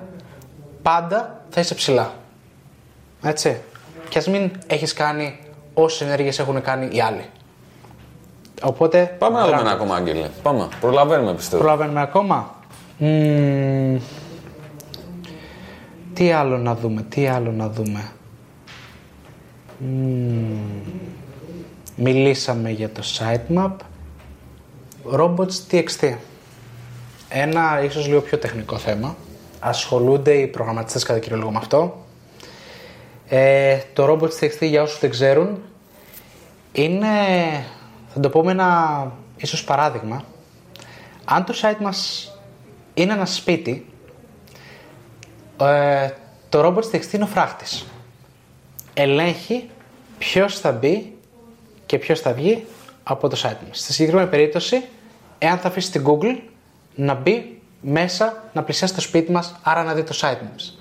πάντα 0.83 1.41
θα 1.51 1.61
είσαι 1.61 1.75
ψηλά. 1.75 2.13
Έτσι. 3.23 3.61
Και 4.09 4.19
ας 4.19 4.27
μην 4.29 4.51
έχεις 4.67 4.93
κάνει 4.93 5.39
όσες 5.75 6.01
ενέργειες 6.01 6.39
έχουν 6.39 6.63
κάνει 6.63 6.89
οι 6.97 7.01
άλλοι. 7.01 7.25
Οπότε, 8.63 9.17
Πάμε 9.19 9.39
να 9.39 9.45
δούμε 9.45 9.57
branding. 9.57 9.61
ένα 9.61 9.71
ακόμα, 9.71 9.95
Άγγελε. 9.97 10.29
Πάμε. 10.43 10.69
Προλαβαίνουμε, 10.81 11.35
πιστεύω. 11.35 11.63
Προλαβαίνουμε 11.63 12.01
ακόμα. 12.01 12.55
Μμμ, 12.99 13.99
τι 16.15 16.33
άλλο 16.33 16.59
να 16.59 16.75
δούμε, 16.75 17.03
τι 17.03 17.27
άλλο 17.27 17.53
να 17.53 17.69
δούμε. 17.69 18.11
Μμμ, 19.79 20.59
μιλήσαμε 21.97 22.71
για 22.71 22.91
το 22.91 23.03
sitemap. 23.19 23.73
Robots 25.13 25.71
TXT. 25.71 26.15
Ένα 27.29 27.83
ίσως 27.83 28.07
λίγο 28.07 28.21
πιο 28.21 28.39
τεχνικό 28.39 28.77
θέμα. 28.77 29.17
Ασχολούνται 29.61 30.33
οι 30.33 30.47
προγραμματιστές 30.47 31.03
κατά 31.03 31.19
κύριο 31.19 31.37
λόγο 31.37 31.51
με 31.51 31.59
αυτό. 31.59 32.07
Ε, 33.29 33.79
το 33.93 34.07
Robots 34.07 34.45
TXT 34.45 34.61
για 34.61 34.83
όσους 34.83 34.99
δεν 34.99 35.11
ξέρουν 35.11 35.59
είναι, 36.73 37.09
θα 38.15 38.21
το 38.21 38.29
πω 38.29 38.45
με 38.45 38.51
ένα 38.51 39.13
ίσως 39.37 39.65
παράδειγμα. 39.65 40.25
Αν 41.25 41.45
το 41.45 41.55
site 41.63 41.81
μας 41.81 42.31
είναι 42.95 43.13
ένα 43.13 43.27
σπίτι, 43.27 43.87
ε, 45.61 46.11
το 46.49 46.67
Robots 46.67 46.95
TXT 46.95 47.13
είναι 47.13 47.25
ο 47.25 47.27
φράχτης. 47.27 47.87
Ελέγχει 48.95 49.71
ποιος 50.19 50.59
θα 50.59 50.73
μπει 50.73 51.17
και 51.87 51.99
ποιος 51.99 52.21
θα 52.21 52.33
βγει 52.33 52.67
από 53.03 53.29
το 53.29 53.37
site 53.43 53.67
μας. 53.69 53.79
Στη 53.79 53.93
συγκεκριμένη 53.93 54.29
περίπτωση, 54.29 54.83
εάν 55.39 55.59
θα 55.59 55.69
αφήσει 55.69 55.91
την 55.91 56.05
Google 56.07 56.39
να 56.95 57.15
μπει 57.15 57.58
μέσα, 57.81 58.45
να 58.53 58.63
πλησιάσει 58.63 58.95
το 58.95 59.01
σπίτι 59.01 59.33
μας, 59.33 59.55
άρα 59.63 59.83
να 59.83 59.95
δει 59.95 60.03
το 60.03 60.19
site 60.21 60.39
μας. 60.53 60.79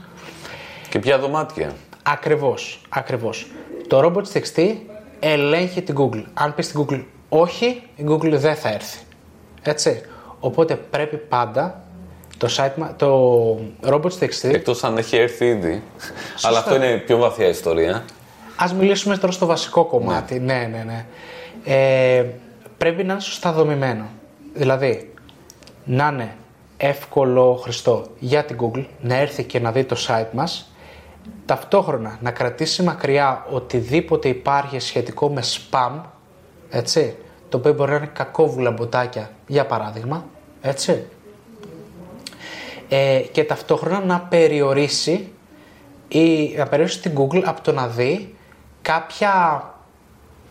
Και 0.90 1.00
ποια 1.00 1.18
δωμάτια. 1.20 1.74
Ακριβώς, 2.04 2.82
ακριβώς. 2.90 3.48
Το 3.88 4.00
Robots 4.06 4.38
TXT 4.38 4.76
ελέγχει 5.20 5.82
την 5.82 5.96
Google. 5.98 6.24
Αν 6.34 6.56
πεις 6.56 6.66
στην 6.66 6.86
Google 6.86 7.04
όχι, 7.30 7.84
η 7.96 8.04
Google 8.08 8.32
δεν 8.32 8.56
θα 8.56 8.70
έρθει. 8.70 9.00
Έτσι. 9.62 10.02
Οπότε 10.40 10.76
πρέπει 10.76 11.18
πάντα 11.18 11.82
το, 12.38 12.48
site, 12.58 12.74
μα- 12.76 12.94
το 12.96 13.60
Robots 13.84 14.20
TXT 14.20 14.44
Εκτός 14.54 14.84
αν 14.84 14.98
έχει 14.98 15.18
έρθει 15.18 15.46
ήδη. 15.46 15.84
Αλλά 16.42 16.60
αυτό 16.60 16.76
είναι 16.76 16.98
πιο 16.98 17.18
βαθιά 17.18 17.48
ιστορία. 17.48 18.06
Ας 18.56 18.74
μιλήσουμε 18.74 19.18
τώρα 19.18 19.32
στο 19.32 19.46
βασικό 19.46 19.86
κομμάτι. 19.86 20.40
Ναι, 20.40 20.70
ναι, 20.72 20.84
ναι. 20.86 21.06
Ε, 21.64 22.26
πρέπει 22.78 23.04
να 23.04 23.12
είναι 23.14 23.22
σωστά 23.22 23.52
δομημένο. 23.52 24.06
Δηλαδή, 24.54 25.14
να 25.84 26.08
είναι 26.08 26.36
εύκολο 26.78 27.60
χρηστό 27.62 28.06
για 28.20 28.46
την 28.46 28.58
Google, 28.60 28.86
να 29.02 29.16
έρθει 29.16 29.44
και 29.44 29.60
να 29.60 29.72
δει 29.72 29.84
το 29.84 29.96
site 30.08 30.32
μας, 30.32 30.72
ταυτόχρονα 31.46 32.18
να 32.22 32.32
κρατήσει 32.32 32.84
μακριά 32.84 33.46
οτιδήποτε 33.52 34.28
υπάρχει 34.28 34.80
σχετικό 34.80 35.30
με 35.30 35.44
spam, 35.44 36.02
έτσι, 36.70 37.16
το 37.50 37.58
οποίο 37.58 37.74
μπορεί 37.74 37.92
να 37.92 37.98
είναι 37.98 38.10
κακόβουλα 38.14 38.72
μποτάκια, 38.72 39.32
για 39.48 39.66
παράδειγμα, 39.66 40.26
έτσι, 40.62 41.06
ε, 42.90 43.20
και 43.32 43.44
ταυτόχρονα 43.44 44.06
να 44.06 44.20
περιορίσει 44.20 45.32
ή 46.08 46.56
να 46.58 46.68
περιορίσει 46.68 47.02
την 47.02 47.14
Google 47.18 47.42
από 47.46 47.62
το 47.62 47.72
να 47.72 47.88
δει 47.88 48.36
κάποια 48.82 49.64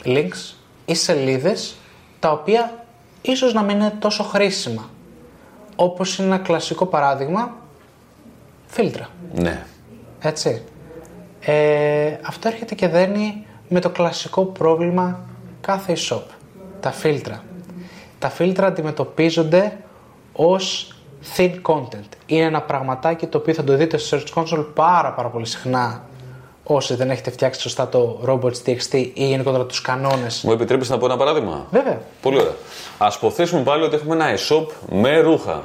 links 0.04 0.54
ή 0.84 0.94
σελίδες 0.94 1.76
τα 2.18 2.32
οποία 2.32 2.84
ίσως 3.22 3.52
να 3.52 3.62
μην 3.62 3.76
είναι 3.76 3.96
τόσο 3.98 4.22
χρήσιμα. 4.22 4.90
Όπως 5.76 6.18
είναι 6.18 6.26
ένα 6.26 6.38
κλασικό 6.38 6.86
παράδειγμα, 6.86 7.54
φίλτρα. 8.66 9.08
Ναι. 9.34 9.64
Έτσι. 10.20 10.62
Ε, 11.40 12.16
αυτό 12.22 12.48
έρχεται 12.48 12.74
και 12.74 12.88
δένει 12.88 13.46
με 13.68 13.80
το 13.80 13.90
κλασικό 13.90 14.44
πρόβλημα 14.44 15.20
κάθε 15.60 15.96
e-shop. 15.96 16.22
Τα 16.80 16.90
φίλτρα. 16.90 17.42
Τα 18.18 18.28
φίλτρα 18.28 18.66
αντιμετωπίζονται 18.66 19.78
ως 20.32 20.94
thin 21.36 21.54
content. 21.62 22.08
Είναι 22.26 22.44
ένα 22.44 22.62
πραγματάκι 22.62 23.26
το 23.26 23.38
οποίο 23.38 23.54
θα 23.54 23.64
το 23.64 23.76
δείτε 23.76 23.96
στο 23.96 24.18
Search 24.18 24.34
Console 24.34 24.66
πάρα 24.74 25.12
πάρα 25.12 25.28
πολύ 25.28 25.46
συχνά 25.46 26.02
όσοι 26.66 26.94
δεν 26.94 27.10
έχετε 27.10 27.30
φτιάξει 27.30 27.60
σωστά 27.60 27.88
το 27.88 28.20
robots.txt 28.26 28.92
ή 28.92 29.26
γενικότερα 29.26 29.64
τους 29.64 29.80
κανόνες. 29.80 30.42
Μου 30.42 30.52
επιτρέπεις 30.52 30.88
να 30.88 30.98
πω 30.98 31.04
ένα 31.06 31.16
παράδειγμα; 31.16 31.66
Βέβαια. 31.70 32.00
Πολύ 32.22 32.38
ωραία. 32.38 32.54
Α 32.98 33.08
υποθέσουμε 33.16 33.62
πάλι 33.62 33.82
ότι 33.82 33.94
έχουμε 33.94 34.14
ένα 34.14 34.34
e-shop 34.36 34.66
με 34.90 35.18
ρούχα. 35.18 35.64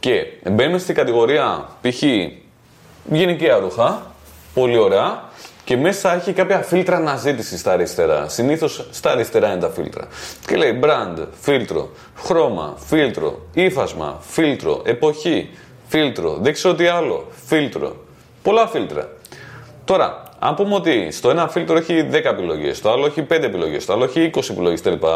Και 0.00 0.26
μπαίνουμε 0.50 0.78
στην 0.78 0.94
κατηγορία 0.94 1.68
π.χ. 1.80 2.02
γυναικεία 3.04 3.58
ρούχα. 3.58 4.02
Πολύ 4.54 4.78
ωραία. 4.78 5.24
Και 5.64 5.76
μέσα 5.76 6.14
έχει 6.14 6.32
κάποια 6.32 6.58
φίλτρα 6.58 6.96
αναζήτηση 6.96 7.58
στα 7.58 7.72
αριστερά. 7.72 8.28
Συνήθως 8.28 8.86
στα 8.90 9.10
αριστερά 9.10 9.50
είναι 9.50 9.60
τα 9.60 9.68
φίλτρα. 9.68 10.08
Και 10.46 10.56
λέει 10.56 10.80
brand, 10.82 11.26
φίλτρο, 11.40 11.90
χρώμα, 12.16 12.74
φίλτρο, 12.86 13.38
ύφασμα, 13.52 14.18
φίλτρο, 14.20 14.82
εποχή, 14.84 15.50
φίλτρο, 15.88 16.36
δεν 16.40 16.52
ξέρω 16.52 16.74
τι 16.74 16.86
άλλο, 16.86 17.26
φίλτρο. 17.46 17.96
Πολλά 18.42 18.66
φίλτρα. 18.66 19.08
Τώρα, 19.84 20.25
αν 20.38 20.54
πούμε 20.54 20.74
ότι 20.74 21.10
στο 21.10 21.30
ένα 21.30 21.48
φίλτρο 21.48 21.76
έχει 21.76 22.08
10 22.12 22.14
επιλογές, 22.24 22.76
στο 22.76 22.90
άλλο 22.90 23.06
έχει 23.06 23.22
5 23.22 23.42
επιλογές, 23.42 23.82
στο 23.82 23.92
άλλο 23.92 24.04
έχει 24.04 24.30
20 24.34 24.50
επιλογές 24.50 24.80
κτλ. 24.80 25.06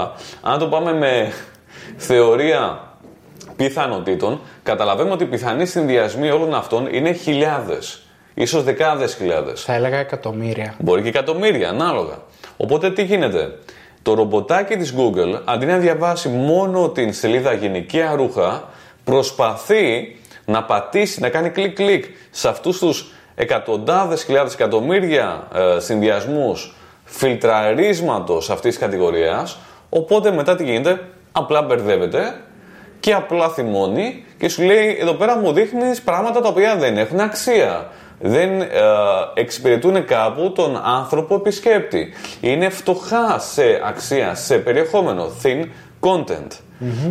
Αν 0.42 0.58
το 0.58 0.66
πάμε 0.66 0.92
με 0.92 1.32
θεωρία 1.96 2.80
πιθανότητων, 3.56 4.40
καταλαβαίνουμε 4.62 5.14
ότι 5.14 5.24
οι 5.24 5.26
πιθανοί 5.26 5.66
συνδυασμοί 5.66 6.30
όλων 6.30 6.54
αυτών 6.54 6.88
είναι 6.92 7.12
χιλιάδες, 7.12 8.02
ίσως 8.34 8.62
δεκάδες 8.62 9.14
χιλιάδες. 9.14 9.62
Θα 9.62 9.74
έλεγα 9.74 9.96
εκατομμύρια. 9.96 10.74
Μπορεί 10.78 11.02
και 11.02 11.08
εκατομμύρια, 11.08 11.68
ανάλογα. 11.68 12.18
Οπότε 12.56 12.90
τι 12.90 13.04
γίνεται; 13.04 13.58
Το 14.02 14.14
ρομποτάκι 14.14 14.76
της 14.76 14.94
Google, 14.96 15.40
αντί 15.44 15.66
να 15.66 15.76
διαβάσει 15.76 16.28
μόνο 16.28 16.88
την 16.88 17.12
σελίδα 17.12 17.52
γυναικεία 17.52 18.14
ρούχα, 18.14 18.68
προσπαθεί 19.04 20.16
να 20.44 20.64
πατήσει, 20.64 21.20
να 21.20 21.28
κάνει 21.28 21.50
κλικ-κλικ 21.50 22.04
σε 22.30 22.48
αυτούς 22.48 22.78
τους 22.78 23.12
εκατοντάδες 23.40 24.24
χιλιάδες 24.24 24.54
εκατομμύρια 24.54 25.48
ε, 25.54 25.80
συνδυασμούς 25.80 26.74
φιλτραρίσματος 27.04 28.50
αυτής 28.50 28.70
της 28.70 28.80
κατηγορίας, 28.84 29.58
οπότε 29.88 30.30
μετά 30.30 30.56
τι 30.56 30.64
γίνεται, 30.64 31.00
απλά 31.32 31.62
μπερδεύεται 31.62 32.40
και 33.00 33.12
απλά 33.12 33.48
θυμώνει 33.48 34.24
και 34.38 34.48
σου 34.48 34.62
λέει 34.62 34.96
εδώ 35.00 35.12
πέρα 35.12 35.38
μου 35.38 35.52
δείχνεις 35.52 36.02
πράγματα 36.02 36.40
τα 36.40 36.48
οποία 36.48 36.76
δεν 36.76 36.96
έχουν 36.96 37.20
αξία. 37.20 37.90
Δεν 38.22 38.60
ε, 38.60 38.66
εξυπηρετούν 39.34 40.04
κάπου 40.04 40.52
τον 40.52 40.80
άνθρωπο 40.84 41.34
επισκέπτη. 41.34 42.12
Είναι 42.40 42.68
φτωχά 42.68 43.38
σε 43.38 43.80
αξία, 43.84 44.34
σε 44.34 44.58
περιεχόμενο, 44.58 45.30
thin 45.42 45.64
content. 46.00 46.48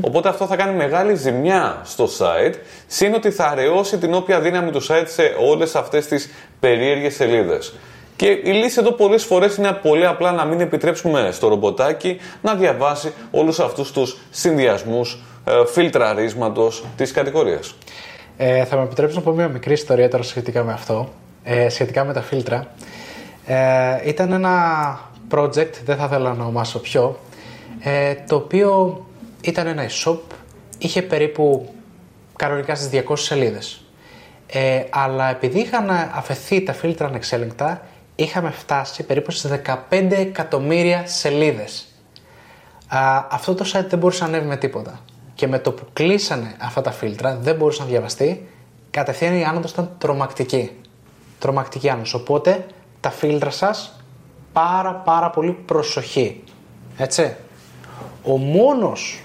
Οπότε 0.02 0.30
αυτό 0.30 0.46
θα 0.46 0.56
κάνει 0.56 0.76
μεγάλη 0.76 1.16
ζημιά 1.16 1.82
στο 1.84 2.10
site, 2.20 2.54
σύν 2.88 3.14
ότι 3.14 3.32
θα 3.32 3.46
αραιώσει 3.46 3.98
την 3.98 4.14
όποια 4.14 4.40
δύναμη 4.40 4.72
του 4.72 4.84
site 4.84 5.06
σε 5.06 5.36
όλες 5.50 5.76
αυτές 5.76 6.08
τις 6.08 6.30
περίεργες 6.60 7.16
σελίδες. 7.16 7.74
Και 8.16 8.28
η 8.28 8.52
λύση 8.52 8.80
εδώ 8.80 8.92
πολλές 8.92 9.24
φορές 9.24 9.56
είναι 9.56 9.72
πολύ 9.72 10.06
απλά 10.06 10.32
να 10.32 10.46
μην 10.46 10.60
επιτρέψουμε 10.60 11.30
στο 11.32 11.48
ρομποτάκι 11.48 12.18
να 12.42 12.56
διαβάσει 12.56 13.14
όλους 13.32 13.60
αυτούς 13.60 13.92
τους 13.92 14.18
συνδυασμούς 14.30 15.24
ε, 15.46 15.52
φιλτραρίσματος 15.66 16.84
της 16.96 17.12
κατηγορίας. 17.12 17.76
Ε, 18.38 18.66
θα 18.66 18.76
με 18.76 18.84
επιτρέψει 18.84 19.16
να 19.16 19.22
πω 19.22 19.32
μια 19.32 19.48
μικρή 19.48 19.74
ιστορία 19.74 20.10
τώρα 20.10 20.24
σχετικά 20.24 20.64
με 20.64 20.74
αυτό, 20.74 21.10
ε, 21.44 21.70
σχετικά 21.70 22.04
με 22.04 22.14
τα 22.14 22.22
φίλτρα. 22.22 22.68
Ε, 23.46 24.10
ήταν 24.10 24.32
ένα 24.32 25.00
project, 25.32 25.74
δεν 25.86 25.98
θα 25.98 26.06
ήθελα 26.06 26.34
να 26.34 26.44
ονομάσω 26.44 26.80
ποιο, 26.80 27.20
ε, 27.80 28.16
το 28.28 28.36
οποίο 28.36 29.04
ήταν 29.42 29.68
ένα 29.68 29.86
e-shop, 29.88 30.20
είχε 30.78 31.02
περίπου 31.02 31.74
κανονικά 32.36 32.76
στις 32.76 33.04
200 33.10 33.18
σελίδες. 33.18 33.84
Ε, 34.48 34.84
αλλά 34.90 35.30
επειδή 35.30 35.60
είχαν 35.60 35.90
αφαιθεί 36.14 36.64
τα 36.64 36.74
φίλτρα 36.74 37.08
ανεξέλεγκτα, 37.08 37.82
είχαμε 38.16 38.50
φτάσει 38.50 39.04
περίπου 39.04 39.32
στις 39.32 39.52
15 39.90 40.12
εκατομμύρια 40.12 41.08
σελίδες. 41.08 41.88
Α, 42.88 43.26
αυτό 43.30 43.56
το 43.56 43.66
site 43.74 43.86
δεν 43.90 44.00
μπορούσε 44.00 44.24
να 44.24 44.30
ανέβει 44.30 44.48
με 44.48 44.58
τίποτα. 44.58 45.00
Και 45.34 45.48
με 45.48 45.60
το 45.60 45.72
που 45.72 45.84
κλείσανε 45.94 46.56
αυτά 46.60 46.82
τα 46.82 46.92
φίλτρα, 46.92 47.36
δεν 47.36 47.56
μπορούσε 47.56 47.82
να 47.82 47.88
διαβαστεί, 47.88 48.48
κατευθείαν 48.92 49.40
η 49.40 49.44
άνοδος 49.44 49.72
ήταν 49.72 49.96
τρομακτική. 49.98 50.72
Τρομακτική 51.40 51.90
άνοδος. 51.90 52.14
Οπότε 52.14 52.66
τα 53.00 53.10
φίλτρα 53.10 53.50
σας 53.50 54.00
πάρα 54.54 54.94
πάρα 54.94 55.30
πολύ 55.30 55.52
προσοχή. 55.52 56.44
Έτσι. 56.98 57.36
Ο 58.24 58.38
μόνος, 58.38 59.22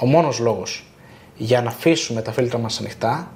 ο 0.00 0.06
μόνος 0.06 0.38
λόγος 0.38 0.84
για 1.36 1.62
να 1.62 1.68
αφήσουμε 1.68 2.22
τα 2.22 2.32
φίλτρα 2.32 2.58
μας 2.58 2.78
ανοιχτά 2.80 3.30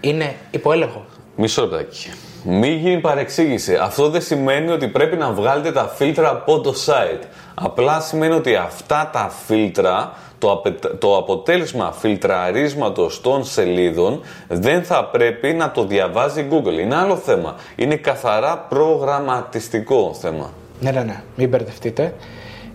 είναι 0.00 0.34
υποέλεγχο. 0.50 1.04
Μισό 1.36 1.62
λεπτάκι. 1.62 2.10
Μην 2.44 2.72
γίνει 2.78 3.00
παρεξήγηση. 3.00 3.74
Αυτό 3.74 4.10
δεν 4.10 4.20
σημαίνει 4.22 4.70
ότι 4.70 4.88
πρέπει 4.88 5.16
να 5.16 5.30
βγάλετε 5.32 5.72
τα 5.72 5.88
φίλτρα 5.88 6.30
από 6.30 6.60
το 6.60 6.74
site. 6.86 7.24
Απλά 7.54 8.00
σημαίνει 8.00 8.34
ότι 8.34 8.54
αυτά 8.56 9.10
τα 9.12 9.32
φίλτρα, 9.46 10.12
το, 10.38 10.50
απε- 10.52 10.86
το 10.98 11.16
αποτέλεσμα 11.16 11.92
φιλτραρίσματος 11.92 13.20
των 13.20 13.44
σελίδων 13.44 14.20
δεν 14.48 14.82
θα 14.84 15.04
πρέπει 15.04 15.52
να 15.52 15.70
το 15.70 15.84
διαβάζει 15.86 16.40
η 16.40 16.48
Google. 16.50 16.78
Είναι 16.80 16.96
άλλο 16.96 17.16
θέμα. 17.16 17.54
Είναι 17.76 17.96
καθαρά 17.96 18.58
προγραμματιστικό 18.58 20.14
θέμα. 20.20 20.52
Ναι, 20.80 20.90
ναι, 20.90 21.02
ναι, 21.02 21.22
μην 21.36 21.48
μπερδευτείτε. 21.48 22.14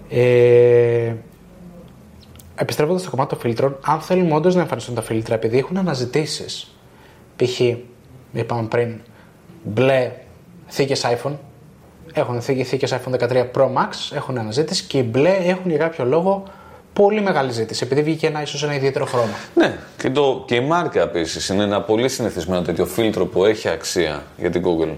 Ε, 0.10 1.14
επιστρέφοντας 2.56 3.02
στο 3.02 3.10
κομμάτι 3.10 3.30
των 3.30 3.40
φίλτρων, 3.40 3.78
αν 3.86 4.00
θέλουμε 4.00 4.36
όντως 4.36 4.56
να 4.56 4.62
εμφανιστούν 4.62 4.96
τα 4.96 5.02
φίλτρα, 5.02 5.36
επειδή 5.36 5.58
έχουν 5.58 5.78
αναζητήσεις, 5.78 6.76
π.χ. 7.36 7.60
είπαμε 8.32 8.68
πριν, 8.68 9.02
μπλε 9.64 10.12
θήκες 10.68 11.06
iPhone, 11.06 11.36
έχουν 12.14 12.42
θήκες 12.42 12.94
iPhone 12.94 13.20
13 13.20 13.46
Pro 13.56 13.66
Max, 13.66 14.16
έχουν 14.16 14.38
αναζήτηση 14.38 14.84
και 14.84 14.98
οι 14.98 15.08
μπλε 15.12 15.36
έχουν 15.44 15.70
για 15.70 15.80
κάποιο 15.80 16.06
λόγο 16.06 16.44
πολύ 16.94 17.22
μεγάλη 17.22 17.52
ζήτηση, 17.52 17.84
επειδή 17.84 18.02
βγήκε 18.02 18.28
ένα 18.28 18.42
ίσως 18.42 18.64
ένα 18.64 18.76
ιδιαίτερο 18.76 19.06
χρώμα. 19.06 19.34
Ναι, 19.56 19.78
και, 19.98 20.10
το, 20.10 20.44
και 20.48 20.56
η 20.56 20.62
μάρκα 20.62 21.02
επίσης 21.02 21.50
είναι 21.50 21.64
ένα 21.64 21.82
πολύ 21.82 22.10
συνηθισμένο 22.10 22.62
τέτοιο 22.62 22.86
φίλτρο 22.86 23.26
που 23.26 23.46
έχει 23.46 23.70
αξία 23.70 24.24
για 24.38 24.50
την 24.50 24.64
Google. 24.66 24.94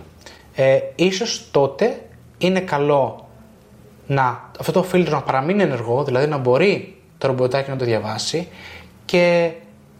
Ε, 0.55 0.79
ίσως 0.95 1.47
τότε 1.51 2.01
είναι 2.37 2.59
καλό 2.59 3.27
να, 4.07 4.49
αυτό 4.59 4.71
το 4.71 4.83
φίλτρο 4.83 5.15
να 5.15 5.21
παραμείνει 5.21 5.63
ενεργό, 5.63 6.03
δηλαδή 6.03 6.27
να 6.27 6.37
μπορεί 6.37 6.96
το 7.17 7.27
ρομποτάκι 7.27 7.69
να 7.69 7.75
το 7.75 7.85
διαβάσει 7.85 8.47
και 9.05 9.51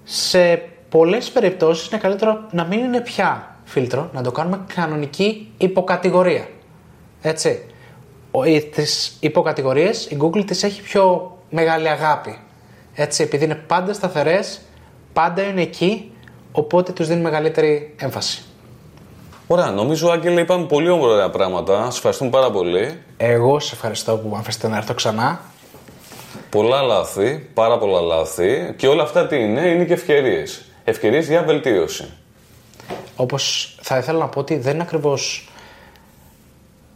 σε 0.04 0.56
πολλές 0.90 1.30
περιπτώσεις 1.30 1.88
είναι 1.88 2.00
καλύτερο 2.00 2.48
να 2.52 2.66
μην 2.66 2.80
είναι 2.80 3.02
πια 3.02 3.56
φίλτρο, 3.64 4.10
να 4.14 4.22
το 4.22 4.32
κάνουμε 4.32 4.60
κανονική 4.76 5.52
υποκατηγορία. 5.58 6.48
Έτσι. 7.22 7.62
Τις 8.72 9.18
υποκατηγορίες 9.20 10.06
η 10.06 10.18
Google 10.22 10.44
τις 10.46 10.64
έχει 10.64 10.82
πιο 10.82 11.38
μεγάλη 11.50 11.90
αγάπη. 11.90 12.40
Έτσι, 12.94 13.24
επειδή 13.24 13.44
είναι 13.44 13.56
πάντα 13.56 13.94
σταθερές, 13.94 14.62
πάντα 15.14 15.42
είναι 15.42 15.62
εκεί, 15.62 16.12
οπότε 16.52 16.92
τους 16.92 17.08
δίνει 17.08 17.22
μεγαλύτερη 17.22 17.96
έμφαση. 18.00 18.44
Ωραία, 19.48 19.72
νομίζω 19.72 20.10
Άγγελε 20.10 20.42
είπαμε 20.42 20.66
πολύ 20.66 20.90
ωραία 20.90 21.30
πράγματα. 21.30 21.86
Σας 21.86 21.96
ευχαριστούμε 21.96 22.30
πάρα 22.30 22.52
πολύ. 22.52 23.02
Εγώ 23.18 23.60
σε 23.60 23.76
ευχαριστώ 23.76 24.18
που 24.18 24.28
μου 24.28 24.36
αφήσετε 24.36 24.68
να 24.68 24.78
έρθω 24.78 24.94
ξανά. 24.94 25.42
Πολλά 26.50 26.82
λάθη, 26.82 27.50
πάρα 27.54 27.78
πολλά 27.78 28.02
λάθη 28.02 28.74
και 28.78 28.88
όλα 28.88 29.04
αυτά 29.04 29.28
τι 29.28 29.36
είναι, 29.36 29.62
είναι 29.62 29.86
και 29.86 29.94
ευκαιρίες. 29.94 30.66
Ευκαιρίες 30.84 31.28
για 31.28 31.44
βελτίωση. 31.44 32.10
Όπως 33.16 33.76
θα 33.82 33.98
ήθελα 33.98 34.20
να 34.20 34.28
πω 34.28 34.40
ότι 34.40 34.58
δεν 34.58 34.74
είναι 34.74 34.84
ακριβώς 34.84 35.50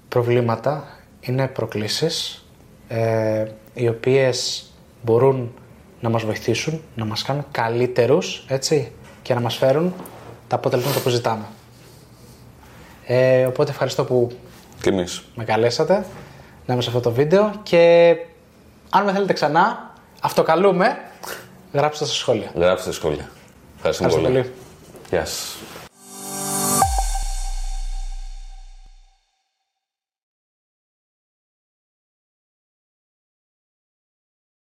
προβλήματα, 0.07 0.97
είναι 1.19 1.47
προκλήσεις 1.47 2.45
ε, 2.87 3.45
οι 3.73 3.87
οποίες 3.87 4.65
μπορούν 5.01 5.53
να 5.99 6.09
μας 6.09 6.23
βοηθήσουν, 6.23 6.81
να 6.95 7.05
μας 7.05 7.23
κάνουν 7.23 7.45
καλύτερους 7.51 8.45
έτσι, 8.47 8.91
και 9.21 9.33
να 9.33 9.39
μας 9.39 9.55
φέρουν 9.55 9.93
τα 10.47 10.55
αποτελέσματα 10.55 10.99
που 10.99 11.09
ζητάμε. 11.09 11.45
Ε, 13.05 13.45
οπότε 13.45 13.71
ευχαριστώ 13.71 14.03
που 14.03 14.31
και 14.81 14.89
εμείς. 14.89 15.23
με 15.35 15.43
καλέσατε 15.43 16.05
να 16.65 16.73
είμαι 16.73 16.81
σε 16.81 16.89
αυτό 16.89 17.01
το 17.01 17.11
βίντεο 17.11 17.51
και 17.63 18.15
αν 18.93 19.03
με 19.03 19.11
θέλετε 19.11 19.33
ξανά, 19.33 19.91
αυτοκαλούμε, 20.21 20.97
γράψτε 21.73 22.05
στα 22.05 22.13
σχόλια. 22.13 22.51
Γράψτε 22.55 22.91
στα 22.91 22.91
σχόλια. 22.91 23.29
Ευχαριστώ 23.75 24.07
πολύ. 24.07 24.23
πολύ. 24.23 24.53
Γεια 25.09 25.25
σας. 25.25 25.55